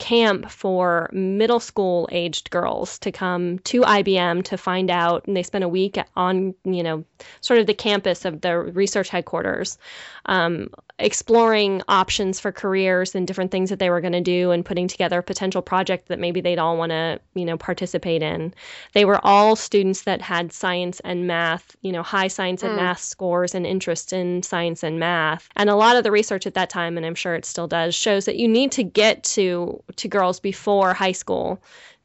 [0.02, 5.44] camp for middle school aged girls to come to IBM to find out and they
[5.44, 7.06] spent a week on you know
[7.42, 9.78] sort of the campus of the research headquarters.
[10.26, 14.66] Um, exploring options for careers and different things that they were going to do and
[14.66, 18.54] putting together a potential project that maybe they'd all want to you know participate in
[18.94, 22.78] they were all students that had science and math you know high science and mm.
[22.78, 26.54] math scores and interest in science and math and a lot of the research at
[26.54, 29.82] that time and i'm sure it still does shows that you need to get to
[29.96, 31.62] to girls before high school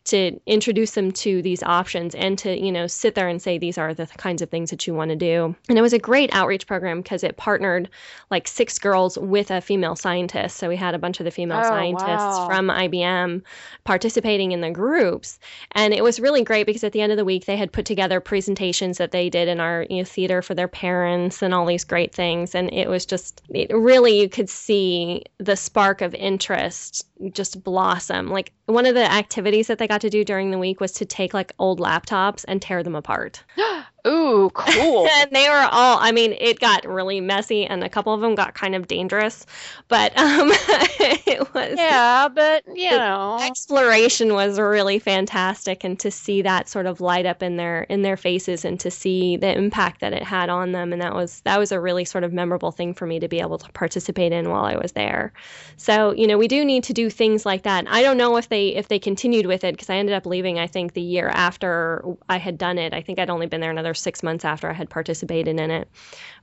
[0.07, 3.79] to introduce them to these options and to you know sit there and say these
[3.79, 5.55] are the kinds of things that you want to do.
[5.69, 7.88] And it was a great outreach program because it partnered
[8.31, 10.57] like six girls with a female scientist.
[10.57, 12.47] So we had a bunch of the female oh, scientists wow.
[12.47, 13.42] from IBM
[13.85, 15.38] participating in the groups.
[15.73, 17.85] And it was really great because at the end of the week they had put
[17.85, 21.66] together presentations that they did in our you know, theater for their parents and all
[21.66, 22.55] these great things.
[22.55, 28.29] And it was just it really you could see the spark of interest just blossom.
[28.29, 31.05] Like one of the activities that they got to do during the week was to
[31.05, 33.42] take like old laptops and tear them apart.
[34.07, 35.09] Ooh, cool.
[35.12, 38.35] and they were all, I mean, it got really messy and a couple of them
[38.35, 39.45] got kind of dangerous,
[39.88, 41.75] but um, it was.
[41.77, 43.38] Yeah, but, you know.
[43.42, 48.03] Exploration was really fantastic and to see that sort of light up in their in
[48.03, 51.40] their faces and to see the impact that it had on them and that was
[51.40, 54.33] that was a really sort of memorable thing for me to be able to participate
[54.33, 55.33] in while I was there.
[55.77, 57.87] So, you know, we do need to do things like that.
[57.88, 60.59] I don't know if they if they continued with it because I ended up leaving
[60.59, 62.95] I think the year after I had done it.
[62.95, 65.88] I think I'd only been there another six months after I had participated in it.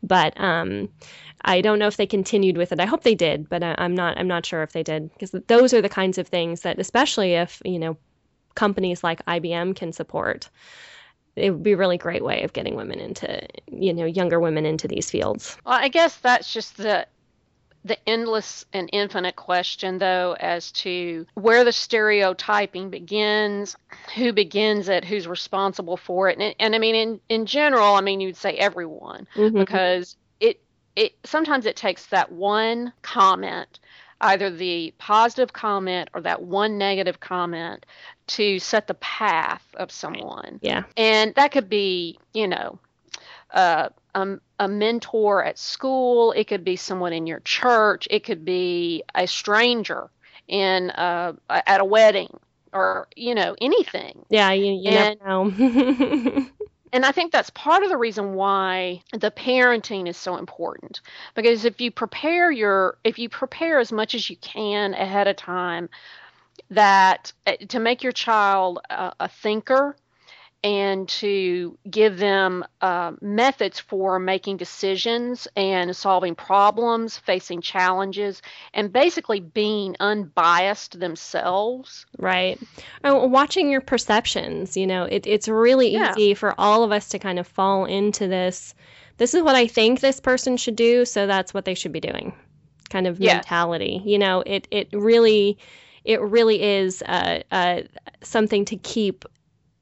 [0.02, 0.90] But um,
[1.44, 2.80] I don't know if they continued with it.
[2.80, 4.18] I hope they did, but I, I'm not.
[4.18, 7.34] I'm not sure if they did because those are the kinds of things that, especially
[7.34, 7.98] if you know,
[8.56, 10.50] companies like IBM can support.
[11.36, 14.68] It would be a really great way of getting women into, you know, younger women
[14.68, 15.58] into these fields.
[15.66, 17.08] Well, I guess that's just the
[17.86, 23.76] the endless and infinite question, though, as to where the stereotyping begins,
[24.16, 26.40] who begins it, who's responsible for it.
[26.40, 29.58] And, and I mean, in, in general, I mean, you'd say everyone, mm-hmm.
[29.58, 30.62] because it,
[30.96, 33.80] it sometimes it takes that one comment,
[34.22, 37.86] either the positive comment or that one negative comment,
[38.28, 40.60] to set the path of someone.
[40.62, 40.84] Yeah.
[40.96, 42.80] And that could be, you know,
[43.52, 46.32] uh, um, a mentor at school.
[46.34, 48.08] It could be someone in your church.
[48.12, 50.10] It could be a stranger
[50.48, 52.40] in uh, at a wedding
[52.74, 54.26] or you know anything.
[54.30, 56.46] Yeah, you, you and, never know.
[56.94, 61.02] and I think that's part of the reason why the parenting is so important
[61.36, 65.36] because if you prepare your if you prepare as much as you can ahead of
[65.36, 65.90] time
[66.70, 69.96] that uh, to make your child a, a thinker
[70.64, 78.42] and to give them uh, methods for making decisions and solving problems, facing challenges,
[78.74, 82.06] and basically being unbiased themselves.
[82.18, 82.58] Right.
[83.04, 86.14] Oh, watching your perceptions, you know, it, it's really yeah.
[86.14, 88.74] easy for all of us to kind of fall into this.
[89.18, 92.00] This is what I think this person should do, so that's what they should be
[92.00, 92.34] doing
[92.90, 93.34] kind of yes.
[93.36, 94.02] mentality.
[94.06, 95.58] You know, it, it really.
[96.06, 97.84] It really is uh, uh,
[98.22, 99.24] something to keep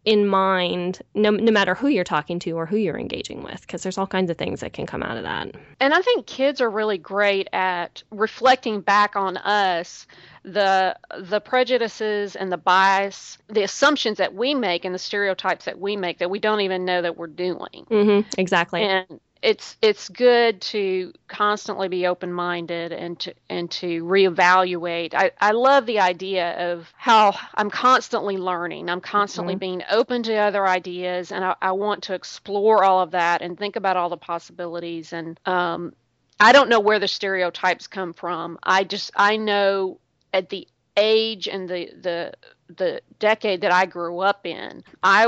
[0.03, 3.83] in mind no, no matter who you're talking to or who you're engaging with because
[3.83, 5.51] there's all kinds of things that can come out of that.
[5.79, 10.07] And i think kids are really great at reflecting back on us
[10.43, 15.79] the the prejudices and the bias the assumptions that we make and the stereotypes that
[15.79, 17.85] we make that we don't even know that we're doing.
[17.89, 18.81] Mm-hmm, exactly.
[18.81, 25.13] And it's it's good to constantly be open minded and to and to reevaluate.
[25.15, 28.89] I, I love the idea of how I'm constantly learning.
[28.89, 29.59] I'm constantly mm-hmm.
[29.59, 33.57] being open to other ideas and I, I, want to explore all of that and
[33.57, 35.93] think about all the possibilities and um,
[36.39, 38.59] I don't know where the stereotypes come from.
[38.61, 39.99] I just I know
[40.33, 42.33] at the age and the the
[42.75, 45.27] the decade that I grew up in, I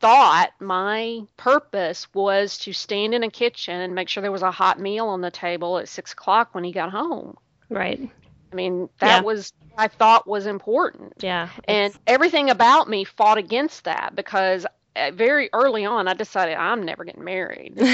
[0.00, 4.50] thought my purpose was to stand in a kitchen and make sure there was a
[4.50, 7.36] hot meal on the table at six o'clock when he got home.
[7.68, 8.10] Right.
[8.52, 9.20] I mean, that yeah.
[9.20, 11.14] was I thought was important.
[11.20, 11.48] Yeah.
[11.64, 16.82] And everything about me fought against that because Uh, very early on I decided I'm
[16.82, 17.74] never getting married.
[17.78, 17.86] if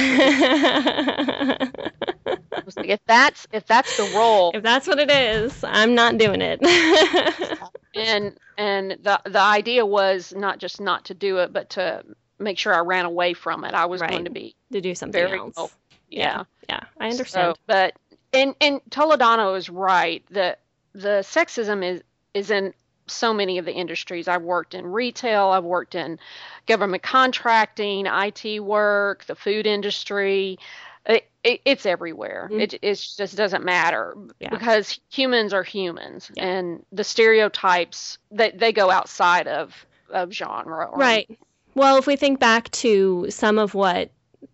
[3.06, 6.58] that's if that's the role, if that's what it is, I'm not doing it.
[7.94, 12.04] and and the the idea was not just not to do it, but to
[12.38, 13.74] make sure I ran away from it.
[13.74, 14.10] I was right.
[14.10, 15.74] going to be to do something else.
[16.08, 16.44] Yeah.
[16.68, 17.56] yeah, yeah, I understand.
[17.56, 17.94] So, but
[18.32, 20.24] and and Toledano is right.
[20.30, 20.56] The
[20.94, 22.72] the sexism is is in
[23.06, 24.28] so many of the industries.
[24.28, 26.18] I've worked in retail, I've worked in
[26.66, 30.58] government contracting, IT work, the food industry.
[31.06, 32.48] It, it, it's everywhere.
[32.50, 32.60] Mm-hmm.
[32.60, 34.50] It, it just doesn't matter yeah.
[34.50, 36.46] because humans are humans, yeah.
[36.46, 40.86] and the stereotypes that they, they go outside of of genre.
[40.86, 41.38] Or, right.
[41.74, 44.10] Well, if we think back to some of what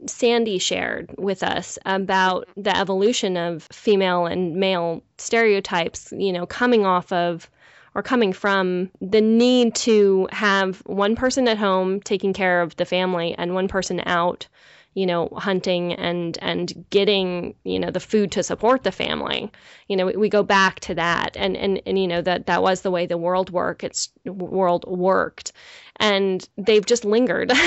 [0.06, 6.84] Sandy shared with us about the evolution of female and male stereotypes, you know, coming
[6.84, 7.48] off of
[7.94, 12.84] or coming from the need to have one person at home taking care of the
[12.84, 14.46] family and one person out
[14.94, 19.50] you know hunting and and getting you know the food to support the family.
[19.88, 21.36] You know we, we go back to that.
[21.36, 24.84] And and and you know that that was the way the world worked it's world
[24.86, 25.52] worked.
[25.96, 27.52] And they've just lingered.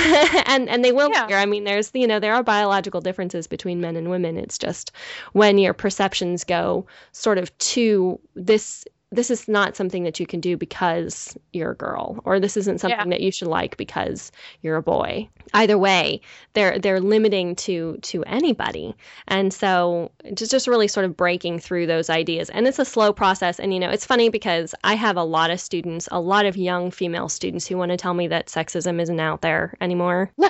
[0.47, 1.21] And and they will yeah.
[1.21, 1.35] linger.
[1.37, 4.37] I mean there's you know there are biological differences between men and women.
[4.37, 4.91] It's just
[5.33, 10.39] when your perceptions go sort of to this this is not something that you can
[10.39, 13.17] do because you're a girl or this isn't something yeah.
[13.17, 15.27] that you should like because you're a boy.
[15.53, 16.21] Either way
[16.53, 18.95] they're they're limiting to to anybody.
[19.27, 22.49] And so just just really sort of breaking through those ideas.
[22.49, 23.59] And it's a slow process.
[23.59, 26.57] And you know it's funny because i have a lot of students a lot of
[26.57, 30.31] young female students who want to tell me that sexism isn't out there anymore.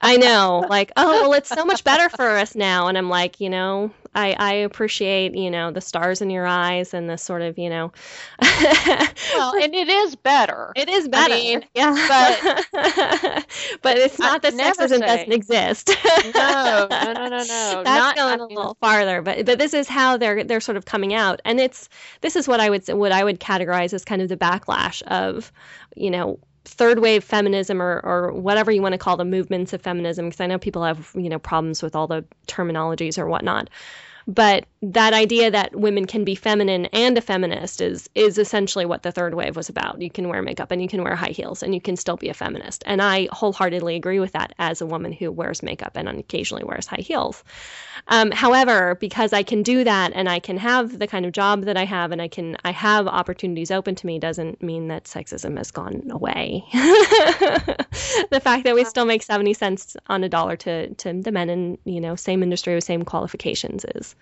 [0.00, 2.88] I know, like, oh, well, it's so much better for us now.
[2.88, 6.92] And I'm like, you know, I, I appreciate, you know, the stars in your eyes
[6.92, 7.92] and the sort of, you know.
[8.42, 10.72] well, and it is better.
[10.74, 11.34] It is better.
[11.34, 11.94] I mean, yeah.
[12.08, 12.66] But,
[13.82, 15.06] but it's not that sexism say.
[15.06, 15.96] doesn't exist.
[16.34, 17.82] no, no, no, no, no.
[17.84, 19.22] That's not, going I mean, a little farther.
[19.22, 21.88] But but this is how they're they're sort of coming out, and it's
[22.20, 25.52] this is what I would what I would categorize as kind of the backlash of,
[25.94, 29.80] you know, third wave feminism or, or whatever you want to call the movements of
[29.80, 33.70] feminism because i know people have you know problems with all the terminologies or whatnot
[34.28, 39.02] but that idea that women can be feminine and a feminist is is essentially what
[39.02, 40.00] the third wave was about.
[40.00, 42.28] You can wear makeup and you can wear high heels and you can still be
[42.28, 42.84] a feminist.
[42.86, 46.86] And I wholeheartedly agree with that as a woman who wears makeup and occasionally wears
[46.86, 47.42] high heels.
[48.06, 51.64] Um, however, because I can do that and I can have the kind of job
[51.64, 55.04] that I have and I can I have opportunities open to me doesn't mean that
[55.04, 56.64] sexism has gone away.
[56.72, 61.48] the fact that we still make 70 cents on a dollar to to the men
[61.48, 64.14] in, you know, same industry with same qualifications is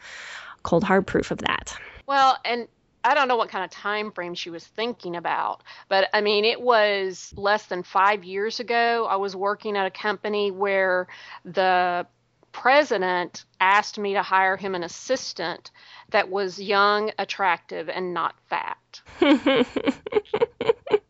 [0.63, 1.77] cold hard proof of that.
[2.07, 2.69] Well, and
[3.05, 6.45] I don't know what kind of time frame she was thinking about, but I mean,
[6.45, 9.07] it was less than five years ago.
[9.09, 11.07] I was working at a company where
[11.45, 12.07] the
[12.51, 15.71] president asked me to hire him an assistant
[16.11, 19.01] that was young, attractive, and not fat.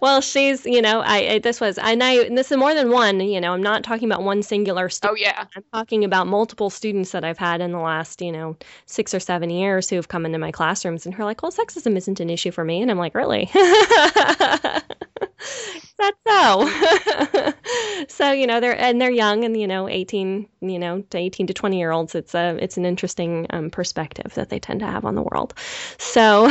[0.00, 2.90] well, she's, you know, I, I, this was, and I and this is more than
[2.90, 3.20] one.
[3.20, 5.18] You know, I'm not talking about one singular student.
[5.18, 8.56] Oh yeah, I'm talking about multiple students that I've had in the last, you know,
[8.86, 11.52] six or seven years who have come into my classrooms and who are like, "Well,
[11.52, 14.84] sexism isn't an issue for me," and I'm like, "Really?" That's
[16.26, 17.28] so.
[18.08, 21.46] so you know they're and they're young and you know 18 you know to 18
[21.46, 24.86] to 20 year olds it's a it's an interesting um, perspective that they tend to
[24.86, 25.54] have on the world
[25.98, 26.50] so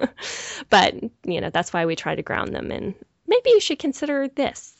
[0.70, 0.94] but
[1.24, 2.94] you know that's why we try to ground them in
[3.30, 4.74] maybe you should consider this.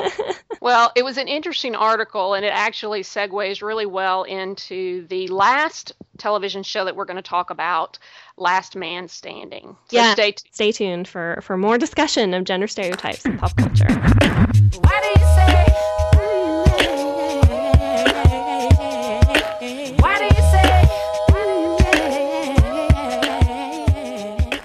[0.60, 5.92] well, it was an interesting article, and it actually segues really well into the last
[6.18, 7.98] television show that we're going to talk about,
[8.36, 9.76] Last Man Standing.
[9.88, 13.54] So yeah, stay, t- stay tuned for, for more discussion of gender stereotypes in pop
[13.56, 13.86] culture.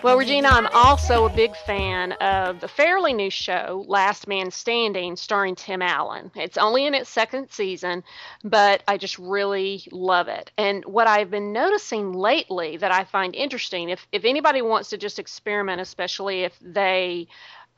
[0.04, 5.16] Well, Regina, I'm also a big fan of the fairly new show, Last Man Standing,
[5.16, 6.30] starring Tim Allen.
[6.36, 8.04] It's only in its second season,
[8.44, 10.52] but I just really love it.
[10.56, 14.98] And what I've been noticing lately that I find interesting, if, if anybody wants to
[15.00, 17.28] just experiment, especially if they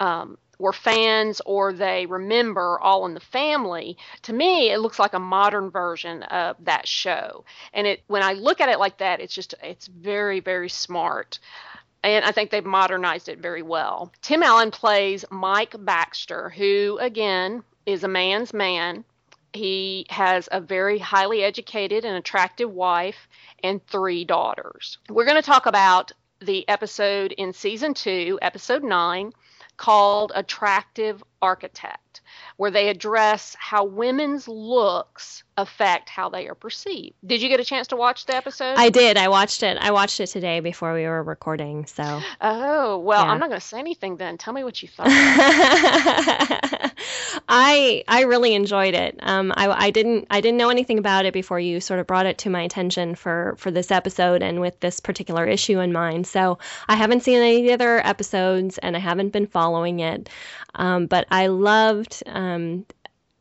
[0.02, 5.14] um, were fans or they remember All in the Family, to me it looks like
[5.14, 7.46] a modern version of that show.
[7.74, 11.40] And it when I look at it like that, it's just it's very very smart
[12.04, 14.12] and I think they've modernized it very well.
[14.22, 19.04] Tim Allen plays Mike Baxter, who, again, is a man's man.
[19.54, 23.28] He has a very highly educated and attractive wife
[23.64, 25.00] and three daughters.
[25.10, 29.34] We're going to talk about the episode in season two, episode nine,
[29.76, 31.98] called Attractive Architect,
[32.60, 37.16] where they address how women's looks affect how they are perceived.
[37.26, 38.76] Did you get a chance to watch the episode?
[38.78, 39.16] I did.
[39.16, 39.78] I watched it.
[39.80, 41.86] I watched it today before we were recording.
[41.86, 42.22] So.
[42.42, 43.32] Oh well, yeah.
[43.32, 44.38] I'm not going to say anything then.
[44.38, 45.08] Tell me what you thought.
[47.48, 49.18] I I really enjoyed it.
[49.22, 52.26] Um, I, I didn't I didn't know anything about it before you sort of brought
[52.26, 56.28] it to my attention for for this episode and with this particular issue in mind.
[56.28, 60.30] So I haven't seen any of the other episodes and I haven't been following it.
[60.76, 62.49] Um, but I loved um,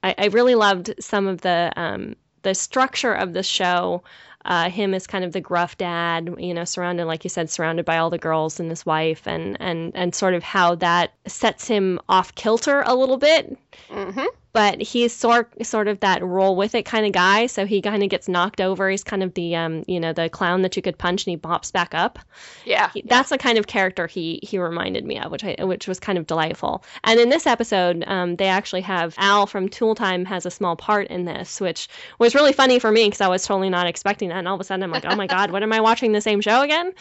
[0.03, 4.03] I, I really loved some of the um, the structure of the show.
[4.45, 7.85] Uh, him as kind of the gruff dad, you know, surrounded, like you said, surrounded
[7.85, 11.67] by all the girls and his wife, and and and sort of how that sets
[11.67, 13.59] him off kilter a little bit.
[13.91, 14.27] Mm-hmm
[14.59, 17.47] but he's sort sort of that roll with it kind of guy.
[17.47, 18.91] So he kind of gets knocked over.
[18.91, 21.37] He's kind of the um you know the clown that you could punch and he
[21.37, 22.19] bops back up.
[22.65, 25.87] Yeah, he, that's the kind of character he he reminded me of, which I which
[25.87, 26.83] was kind of delightful.
[27.05, 30.75] And in this episode, um, they actually have Al from Tool Time has a small
[30.75, 31.89] part in this, which
[32.19, 34.39] was really funny for me because I was totally not expecting that.
[34.39, 36.21] And all of a sudden, I'm like, oh my god, what am I watching the
[36.21, 36.95] same show again?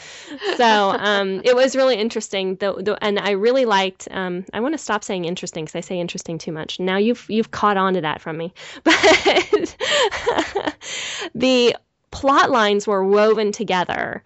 [0.57, 2.57] So um, it was really interesting.
[2.57, 4.07] The, the and I really liked.
[4.11, 6.79] Um, I want to stop saying interesting because I say interesting too much.
[6.79, 8.53] Now you've you've you've caught on to that from me.
[8.83, 8.93] But
[11.35, 11.75] the
[12.11, 14.23] plot lines were woven together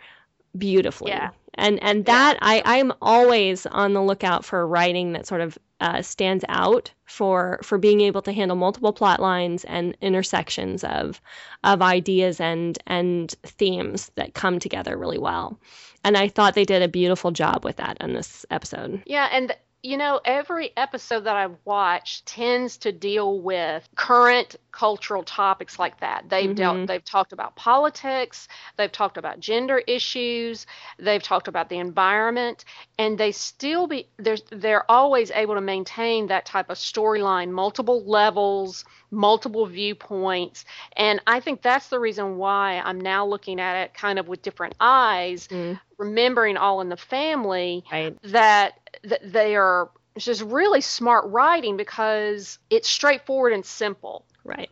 [0.57, 1.11] beautifully.
[1.11, 1.29] Yeah.
[1.55, 2.47] And and that yeah.
[2.47, 7.59] I I'm always on the lookout for writing that sort of uh, stands out for
[7.63, 11.19] for being able to handle multiple plot lines and intersections of
[11.63, 15.59] of ideas and and themes that come together really well.
[16.03, 19.03] And I thought they did a beautiful job with that in this episode.
[19.05, 25.23] Yeah, and you know, every episode that I've watched tends to deal with current cultural
[25.23, 26.25] topics like that.
[26.29, 26.55] They've mm-hmm.
[26.55, 30.67] dealt they've talked about politics, they've talked about gender issues,
[30.99, 32.63] they've talked about the environment,
[32.99, 38.03] and they still be they're they're always able to maintain that type of storyline, multiple
[38.05, 40.63] levels, multiple viewpoints.
[40.95, 44.41] And I think that's the reason why I'm now looking at it kind of with
[44.41, 45.79] different eyes, mm.
[45.97, 48.17] remembering all in the family right.
[48.23, 54.25] that that they are it's just really smart writing because it's straightforward and simple.
[54.43, 54.69] Right.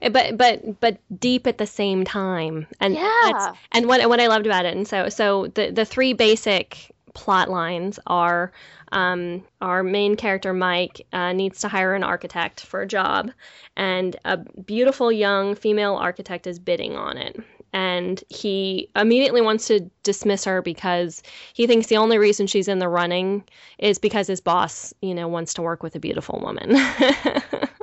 [0.00, 4.28] Eh, but but but deep at the same time and yeah and what what i
[4.28, 8.52] loved about it and so so the the three basic plot lines are
[8.92, 13.32] um, our main character mike uh, needs to hire an architect for a job
[13.76, 17.36] and a beautiful young female architect is bidding on it
[17.74, 21.22] and he immediately wants to dismiss her because
[21.52, 23.44] he thinks the only reason she's in the running
[23.78, 26.74] is because his boss you know wants to work with a beautiful woman.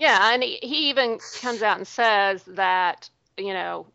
[0.00, 3.08] Yeah, and he, he even comes out and says that
[3.38, 3.86] you know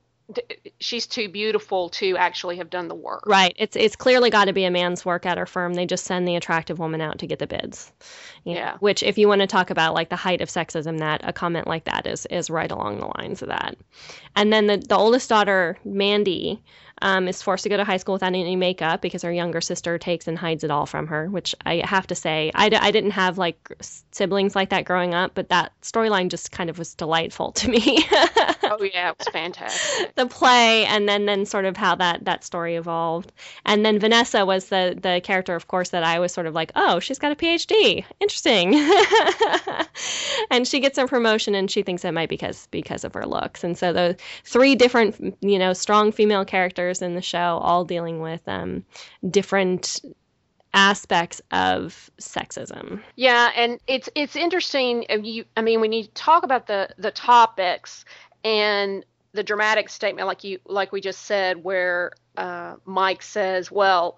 [0.79, 3.23] she's too beautiful to actually have done the work.
[3.25, 3.53] Right.
[3.57, 5.73] It's it's clearly got to be a man's work at her firm.
[5.73, 7.91] They just send the attractive woman out to get the bids.
[8.43, 8.71] yeah.
[8.71, 11.33] Know, which, if you want to talk about like the height of sexism, that a
[11.33, 13.77] comment like that is is right along the lines of that.
[14.35, 16.61] And then the the oldest daughter, Mandy,
[17.01, 19.97] um, is forced to go to high school without any makeup because her younger sister
[19.97, 22.91] takes and hides it all from her, which I have to say, I d- I
[22.91, 23.75] didn't have like
[24.11, 27.99] siblings like that growing up, but that storyline just kind of was delightful to me.
[28.11, 30.15] oh yeah, it was fantastic.
[30.15, 33.31] the play and then then sort of how that that story evolved.
[33.65, 36.71] And then Vanessa was the the character of course that I was sort of like,
[36.75, 38.05] "Oh, she's got a PhD.
[38.19, 38.75] Interesting."
[40.51, 43.63] and she gets a promotion and she thinks it might because because of her looks.
[43.63, 48.21] And so the three different, you know, strong female characters in the show all dealing
[48.21, 48.83] with um
[49.29, 50.01] different
[50.73, 53.01] aspects of sexism.
[53.15, 55.05] Yeah, and it's it's interesting.
[55.09, 58.05] Uh, you, I mean, when you talk about the the topics
[58.43, 64.17] and the dramatic statement, like you like we just said, where uh, Mike says, "Well,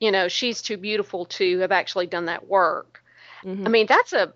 [0.00, 3.02] you know, she's too beautiful to have actually done that work."
[3.44, 3.66] Mm-hmm.
[3.66, 4.32] I mean, that's a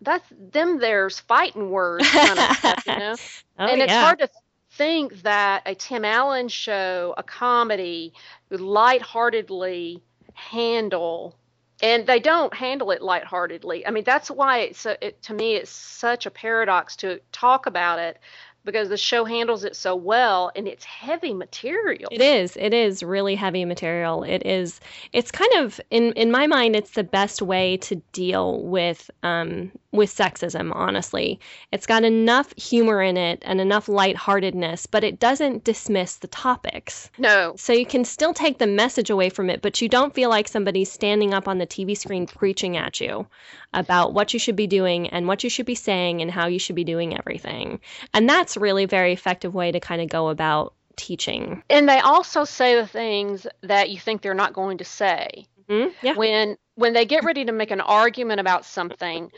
[0.00, 0.78] that's them.
[0.78, 3.14] There's fighting words kind of stuff, you know,
[3.58, 4.04] oh, and it's yeah.
[4.04, 4.28] hard to
[4.72, 8.12] think that a Tim Allen show, a comedy,
[8.50, 10.02] would lightheartedly
[10.34, 11.36] handle
[11.82, 13.84] and they don't handle it lightheartedly.
[13.84, 17.66] I mean, that's why it's a, it, to me it's such a paradox to talk
[17.66, 18.18] about it
[18.64, 22.08] because the show handles it so well and it's heavy material.
[22.12, 22.56] It is.
[22.56, 24.22] It is really heavy material.
[24.22, 24.80] It is
[25.12, 29.72] it's kind of in in my mind it's the best way to deal with um
[29.92, 31.38] with sexism, honestly.
[31.70, 37.10] It's got enough humor in it and enough lightheartedness, but it doesn't dismiss the topics.
[37.18, 37.54] No.
[37.56, 40.48] So you can still take the message away from it, but you don't feel like
[40.48, 43.26] somebody's standing up on the TV screen preaching at you
[43.74, 46.58] about what you should be doing and what you should be saying and how you
[46.58, 47.80] should be doing everything.
[48.12, 51.62] And that's really a very effective way to kind of go about teaching.
[51.70, 55.46] And they also say the things that you think they're not going to say.
[55.68, 56.06] Mm-hmm.
[56.06, 56.14] Yeah.
[56.14, 59.30] When when they get ready to make an argument about something,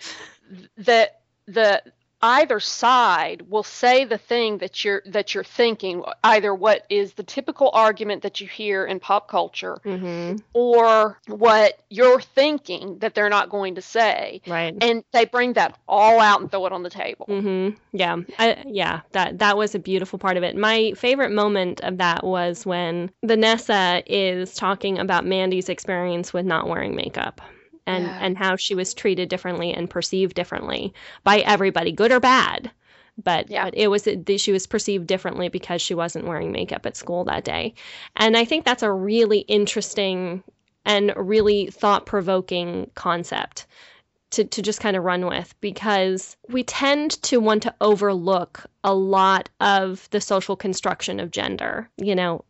[0.79, 1.83] that the
[2.25, 7.23] either side will say the thing that you're that you're thinking either what is the
[7.23, 10.37] typical argument that you hear in pop culture mm-hmm.
[10.55, 14.41] or what you're thinking that they're not going to say.
[14.47, 14.75] Right.
[14.81, 17.27] And they bring that all out and throw it on the table.
[17.29, 17.77] Mm-hmm.
[17.93, 18.17] yeah.
[18.39, 20.57] I, yeah that that was a beautiful part of it.
[20.57, 26.69] My favorite moment of that was when vanessa is talking about mandy's experience with not
[26.69, 27.43] wearing makeup
[27.87, 28.19] and yeah.
[28.21, 32.71] and how she was treated differently and perceived differently by everybody, good or bad.
[33.23, 33.67] But, yeah.
[33.67, 34.09] but it was
[34.39, 37.75] she was perceived differently because she wasn't wearing makeup at school that day,
[38.17, 40.43] and I think that's a really interesting
[40.85, 43.67] and really thought provoking concept
[44.35, 48.93] to, to just kind of run with because we tend to want to overlook a
[48.95, 51.89] lot of the social construction of gender.
[51.97, 52.45] You know,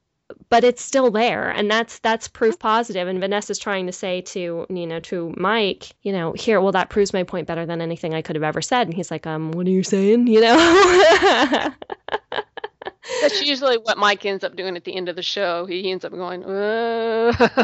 [0.49, 4.67] but it's still there and that's that's proof positive and vanessa's trying to say to
[4.69, 8.15] you know to mike you know here well that proves my point better than anything
[8.15, 10.27] i could have ever said and he's like um what are you saying?
[10.27, 11.75] You know
[13.21, 15.67] That's usually what Mike ends up doing at the end of the show.
[15.67, 16.43] He ends up going,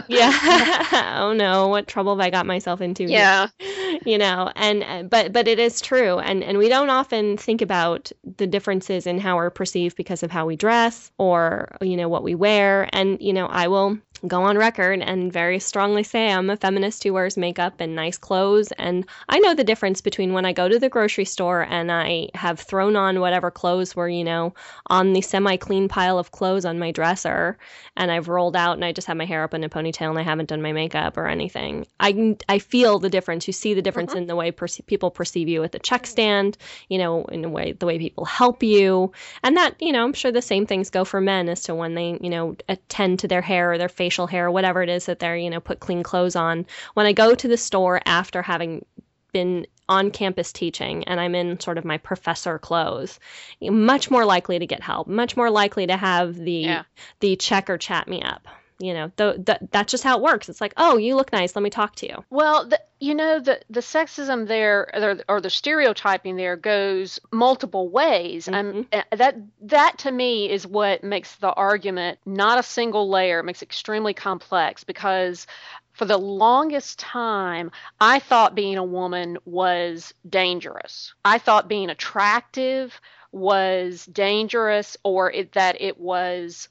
[0.08, 3.04] yeah, oh no, what trouble have I got myself into?
[3.04, 3.48] Yeah,
[4.04, 7.62] you know, and uh, but but it is true, and and we don't often think
[7.62, 12.08] about the differences in how we're perceived because of how we dress or you know
[12.08, 16.30] what we wear, and you know, I will go on record and very strongly say
[16.30, 18.70] I'm a feminist who wears makeup and nice clothes.
[18.72, 22.28] And I know the difference between when I go to the grocery store and I
[22.34, 24.54] have thrown on whatever clothes were, you know,
[24.88, 27.56] on the semi clean pile of clothes on my dresser
[27.96, 30.18] and I've rolled out and I just have my hair up in a ponytail and
[30.18, 31.86] I haven't done my makeup or anything.
[31.98, 33.46] I, I feel the difference.
[33.46, 34.22] You see the difference mm-hmm.
[34.22, 36.58] in the way perce- people perceive you at the check stand,
[36.88, 39.12] you know, in the way, the way people help you.
[39.42, 41.94] And that, you know, I'm sure the same things go for men as to when
[41.94, 45.06] they, you know, attend to their hair or their face facial hair, whatever it is
[45.06, 46.66] that they're, you know, put clean clothes on.
[46.94, 48.84] When I go to the store after having
[49.32, 53.20] been on campus teaching and I'm in sort of my professor clothes,
[53.62, 56.82] much more likely to get help, much more likely to have the yeah.
[57.20, 58.48] the checker chat me up
[58.80, 60.48] you know, th- th- that's just how it works.
[60.48, 61.54] It's like, oh, you look nice.
[61.54, 62.24] Let me talk to you.
[62.30, 67.88] Well, the, you know, the the sexism there or, or the stereotyping there goes multiple
[67.90, 68.46] ways.
[68.46, 68.78] Mm-hmm.
[68.78, 73.62] Um, that that to me is what makes the argument not a single layer, makes
[73.62, 75.46] it extremely complex because
[75.92, 77.70] for the longest time,
[78.00, 81.12] I thought being a woman was dangerous.
[81.24, 82.98] I thought being attractive
[83.32, 86.68] was dangerous or it, that it was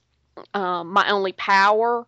[0.53, 2.05] um, my only power,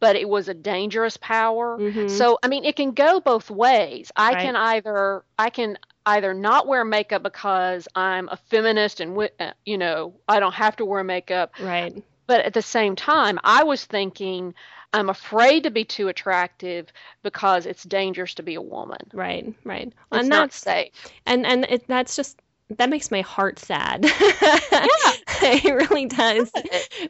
[0.00, 1.80] but it was a dangerous power.
[1.80, 2.08] Mhm.
[2.10, 4.10] So, I mean, it can go both ways.
[4.16, 4.36] I Right.
[4.36, 9.78] can either, I can either not wear makeup because I'm a feminist and, uh, you
[9.78, 12.02] know, I don't have to wear makeup Right.
[12.26, 14.54] but at the same time, I was thinking,
[14.92, 18.98] I'm afraid to be too attractive because it's dangerous to be a woman.
[19.12, 19.52] Right.
[19.64, 19.92] Right.
[20.12, 20.92] It's and not that's safe.
[21.26, 22.40] and and it, that's just
[22.70, 24.00] that makes my heart sad.
[24.06, 26.50] it really does.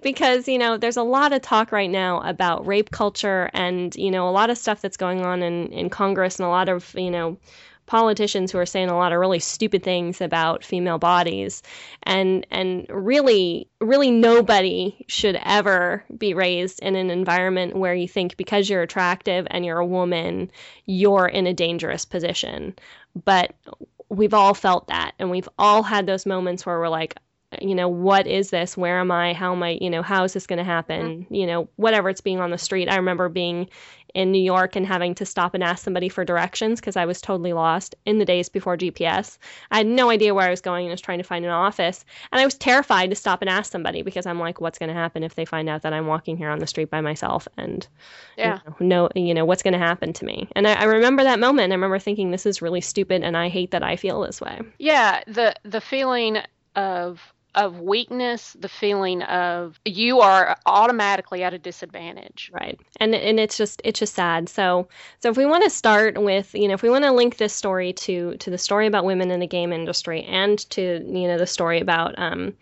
[0.02, 4.10] because you know there's a lot of talk right now about rape culture and you
[4.10, 6.94] know a lot of stuff that's going on in in Congress and a lot of
[6.94, 7.38] you know
[7.86, 11.62] politicians who are saying a lot of really stupid things about female bodies
[12.04, 18.36] and and really really nobody should ever be raised in an environment where you think
[18.38, 20.50] because you're attractive and you're a woman
[20.86, 22.74] you're in a dangerous position
[23.24, 23.54] but
[24.08, 27.14] we've all felt that and we've all had those moments where we're like
[27.60, 28.76] you know what is this?
[28.76, 29.32] Where am i?
[29.32, 32.20] How am i you know how is this going to happen you know whatever it's
[32.20, 32.88] being on the street.
[32.88, 33.68] I remember being
[34.14, 37.20] in new york and having to stop and ask somebody for directions because i was
[37.20, 39.38] totally lost in the days before gps
[39.70, 42.04] i had no idea where i was going and was trying to find an office.
[42.32, 44.94] And i was terrified to stop and ask somebody because i'm like what's going to
[44.94, 47.48] happen if they find out that i'm walking here on the street by myself?
[47.56, 47.86] And
[48.36, 48.60] Yeah.
[48.78, 50.48] you know, no you know what's going to happen to me?
[50.54, 51.72] And I, I remember that moment.
[51.72, 54.60] I remember thinking this is really stupid and i hate that i feel this way.
[54.78, 56.38] Yeah, the the feeling
[56.76, 62.50] of of weakness, the feeling of you are automatically at a disadvantage.
[62.52, 64.88] right and and it's just it's just sad so
[65.20, 67.52] so if we want to start with you know if we want to link this
[67.52, 71.38] story to to the story about women in the game industry and to you know
[71.38, 72.52] the story about um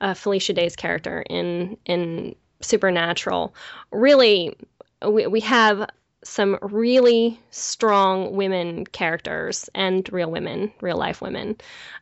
[0.00, 3.54] uh, felicia day's character in in supernatural
[3.92, 4.56] really
[5.06, 5.88] we, we have
[6.24, 11.56] some really strong women characters and real women, real life women,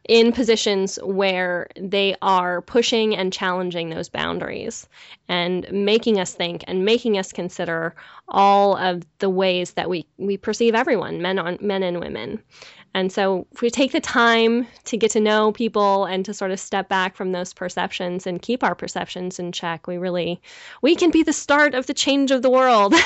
[0.08, 4.88] in positions where they are pushing and challenging those boundaries
[5.28, 7.94] and making us think and making us consider
[8.28, 12.42] all of the ways that we, we perceive everyone, men on men and women.
[12.96, 16.50] And so if we take the time to get to know people and to sort
[16.50, 20.40] of step back from those perceptions and keep our perceptions in check, we really
[20.80, 22.94] we can be the start of the change of the world.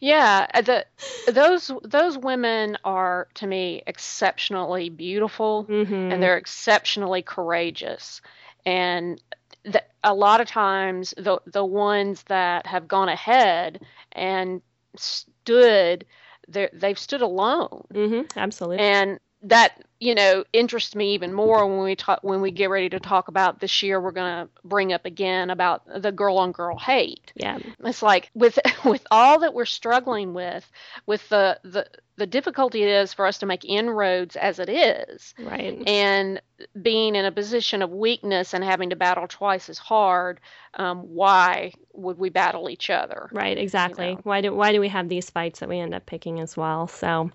[0.00, 0.84] Yeah, uh, the
[1.32, 6.12] those those women are to me exceptionally beautiful Mhm.
[6.12, 8.20] and they're exceptionally courageous.
[8.66, 9.22] And
[9.64, 13.80] the, a lot of times the the ones that have gone ahead
[14.12, 14.60] and
[14.96, 16.04] stood
[16.48, 17.84] they've stood alone.
[17.92, 18.78] Mhm, absolutely.
[18.78, 22.88] And that you know interests me even more when we talk when we get ready
[22.88, 26.50] to talk about this year we're going to bring up again about the girl on
[26.50, 27.58] girl hate yeah.
[27.84, 30.70] it's like with with all that we're struggling with
[31.06, 31.86] with the the
[32.16, 35.82] the difficulty it is for us to make inroads as it is Right.
[35.86, 36.40] and
[36.80, 40.40] being in a position of weakness and having to battle twice as hard
[40.74, 44.14] um, why would we battle each other Right, exactly.
[44.14, 44.20] know.
[44.24, 46.86] Why do why do we have these fights that we end up picking as well?
[46.88, 47.30] So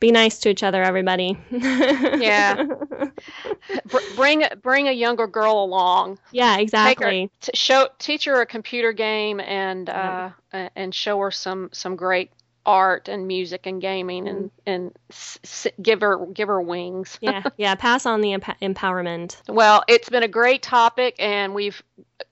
[0.00, 1.36] be nice to each other, everybody.
[1.50, 2.64] Yeah.
[3.90, 7.30] Br- bring bring a younger girl along yeah, Take her- exactly.
[7.40, 11.96] t- show teach her a computer game and uh, a- and show her some some
[11.96, 12.30] great
[12.66, 14.46] art and music and gaming and Mm-hmm.
[14.66, 17.18] and s- s- give her give her wings.
[17.20, 17.74] yeah, yeah.
[17.74, 19.40] Pass on the emp- empowerment.
[19.48, 21.82] Well, it's been a great topic and we've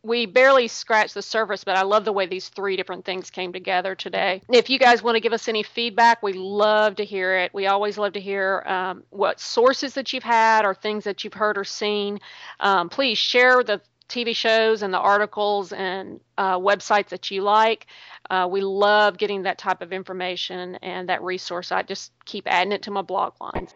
[0.02, 3.52] we barely scratched the surface, but I love the way these three different things came
[3.52, 4.42] together today.
[4.48, 7.52] If you guys want to give us any feedback, we love to hear it.
[7.54, 11.34] We always love to hear um, what sources that you've had or things that you've
[11.34, 12.20] heard or seen.
[12.60, 13.80] Um, please share the
[14.12, 17.86] TV shows and the articles and uh, websites that you like.
[18.30, 21.72] Uh, we love getting that type of information and that resource.
[21.72, 23.74] I just keep adding it to my blog lines.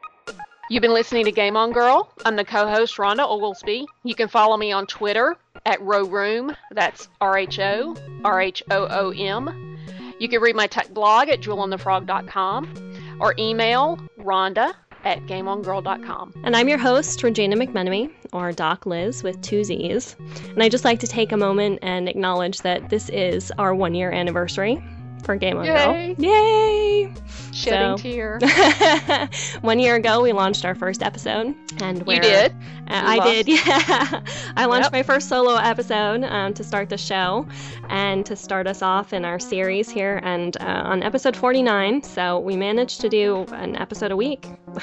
[0.68, 2.12] You've been listening to Game On Girl.
[2.24, 3.86] I'm the co-host Rhonda Oglesby.
[4.02, 6.56] You can follow me on Twitter at Rhorhoom.
[6.72, 9.78] That's R H O R H O O M.
[10.18, 14.74] You can read my tech blog at jewelonthefrog.com or email Rhonda
[15.06, 16.34] at gameongirl.com.
[16.44, 20.16] And I'm your host, Regina McMenemy, or Doc Liz with two Z's.
[20.48, 23.94] And I'd just like to take a moment and acknowledge that this is our one
[23.94, 24.82] year anniversary.
[25.26, 26.14] For Game On Yay.
[26.14, 26.24] Girl.
[26.24, 27.12] Yay!
[27.52, 28.38] Shedding So- tear.
[29.62, 32.52] One year ago, we launched our first episode, and You we're, did.
[32.52, 33.30] Uh, I lost.
[33.30, 34.20] did, yeah.
[34.56, 34.92] I launched Yep.
[34.92, 37.46] my first solo episode um, to start the show
[37.88, 42.02] and to start us off in our series here, and uh, on episode 49.
[42.02, 44.46] So we managed to do an episode a week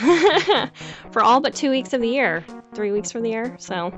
[1.12, 3.56] for all but two weeks of the year, three weeks for the year.
[3.60, 3.94] So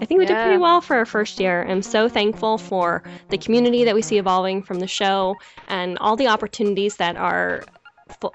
[0.00, 1.64] I think we did pretty well for our first year.
[1.68, 5.36] I'm so thankful for the community that we see evolving from the show
[5.68, 7.62] and all the opportunities that are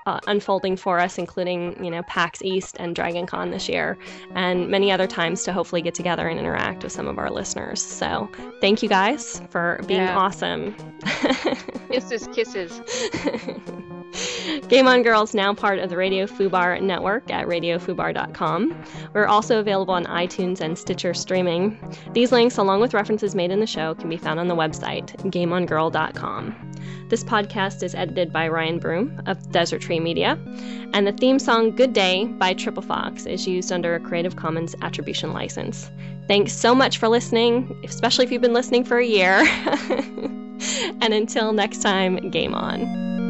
[0.06, 3.98] uh, unfolding for us, including you know PAX East and Dragon Con this year,
[4.36, 7.82] and many other times to hopefully get together and interact with some of our listeners.
[7.82, 10.18] So thank you guys for being Yeah.
[10.18, 10.76] awesome.
[11.92, 12.82] Kisses, kisses.
[14.68, 18.84] Game On Girls now part of the Radio Fubar network at radiofubar.com.
[19.14, 21.78] We're also available on iTunes and Stitcher streaming.
[22.14, 25.08] These links, along with references made in the show, can be found on the website
[25.32, 26.72] gameongirl.com.
[27.10, 30.40] This podcast is edited by Ryan Broom of Desert Tree Media,
[30.92, 34.74] and the theme song Good Day by Triple Fox is used under a Creative Commons
[34.82, 35.92] Attribution license.
[36.28, 39.36] Thanks so much for listening, especially if you've been listening for a year.
[41.00, 43.21] and until next time, game on.